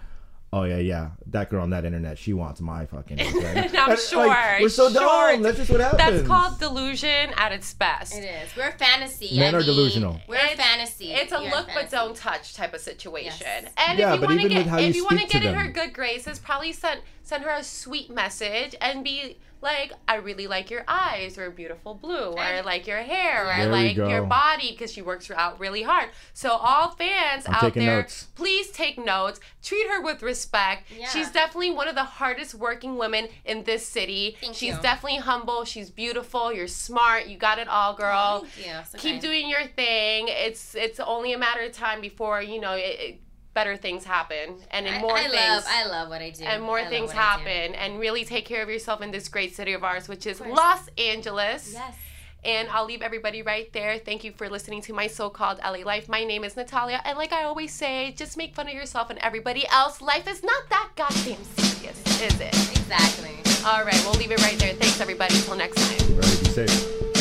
[0.53, 3.17] oh yeah, yeah, that girl on that internet, she wants my fucking.
[3.17, 3.71] dick.
[3.75, 4.27] I'm sure.
[4.27, 5.01] like, we're so sure.
[5.01, 5.41] dumb.
[5.41, 5.97] That's just what happens.
[5.97, 8.15] That's called delusion at its best.
[8.15, 8.55] It is.
[8.55, 9.37] We're a fantasy.
[9.37, 10.21] Men I are mean, delusional.
[10.29, 11.11] We're a fantasy.
[11.11, 13.47] It's a You're look but don't touch type of situation.
[13.63, 13.73] Yes.
[13.77, 15.13] And Yeah, if you but want to even with get how if you you want
[15.13, 15.73] to speak to get in her them.
[15.73, 20.69] good graces, probably send send her a sweet message and be like, I really like
[20.69, 23.95] your eyes or beautiful blue or I like your hair or I There we like
[23.95, 26.09] your body because she works out really hard.
[26.33, 28.27] So all fans I'm out there, notes.
[28.35, 29.39] please take notes.
[29.63, 30.83] Treat her with respect.
[30.95, 31.07] Yeah.
[31.07, 34.37] She's definitely one of the hardest working women in this city.
[34.39, 34.81] Thank She's you.
[34.81, 35.65] definitely humble.
[35.65, 36.53] She's beautiful.
[36.53, 37.25] You're smart.
[37.25, 38.73] You got it all, girl Thank you.
[38.87, 40.27] So keep doing your thing.
[40.29, 43.19] It's it's only a matter of time before you know it, it,
[43.55, 45.63] better things happen and I, more I things love.
[45.67, 46.43] I love what I do.
[46.43, 47.43] and more I things what I do.
[47.49, 50.39] happen and really take care of yourself in this great city of ours, which is.
[50.39, 51.73] Los Angeles.
[51.73, 51.95] Yes.
[52.43, 53.97] And I'll leave everybody right there.
[53.97, 56.07] Thank you for listening to my so-called LA life.
[56.07, 59.17] My name is Natalia, and like I always say, just make fun of yourself and
[59.19, 59.99] everybody else.
[59.99, 62.53] Life is not that goddamn serious, is it?
[62.77, 63.31] Exactly.
[63.65, 64.75] All right, we'll leave it right there.
[64.75, 65.33] Thanks everybody.
[65.33, 67.14] Until next time.